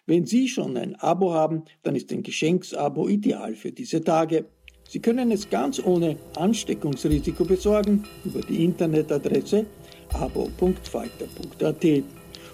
Wenn 0.06 0.24
Sie 0.24 0.48
schon 0.48 0.76
ein 0.76 0.94
Abo 0.96 1.34
haben, 1.34 1.64
dann 1.82 1.94
ist 1.94 2.10
ein 2.12 2.22
Geschenksabo 2.22 3.08
ideal 3.08 3.54
für 3.54 3.72
diese 3.72 4.02
Tage. 4.02 4.46
Sie 4.88 5.00
können 5.00 5.30
es 5.30 5.50
ganz 5.50 5.78
ohne 5.84 6.16
Ansteckungsrisiko 6.34 7.44
besorgen 7.44 8.04
über 8.24 8.40
die 8.40 8.64
Internetadresse 8.64 9.66
abo.falter.at. 10.14 11.84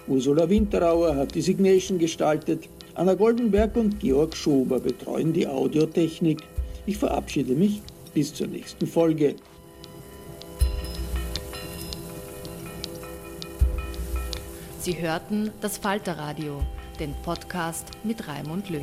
Ursula 0.09 0.51
Winterauer 0.51 1.14
hat 1.14 1.32
die 1.37 1.41
Signation 1.41 1.97
gestaltet. 1.97 2.68
Anna 2.97 3.14
Goldenberg 3.14 3.76
und 3.76 4.01
Georg 4.01 4.37
Schober 4.37 4.80
betreuen 4.80 5.32
die 5.32 5.47
Audiotechnik. 5.47 6.43
Ich 6.87 6.99
verabschiede 6.99 7.55
mich 7.55 7.80
bis 8.12 8.35
zur 8.35 8.49
nächsten 8.49 8.89
Folge. 8.89 9.37
Sie 14.80 15.01
hörten 15.01 15.53
das 15.61 15.78
Falterradio, 15.78 16.61
den 16.99 17.14
Podcast 17.22 17.87
mit 18.03 18.26
Raimund 18.26 18.68
Löw. 18.70 18.82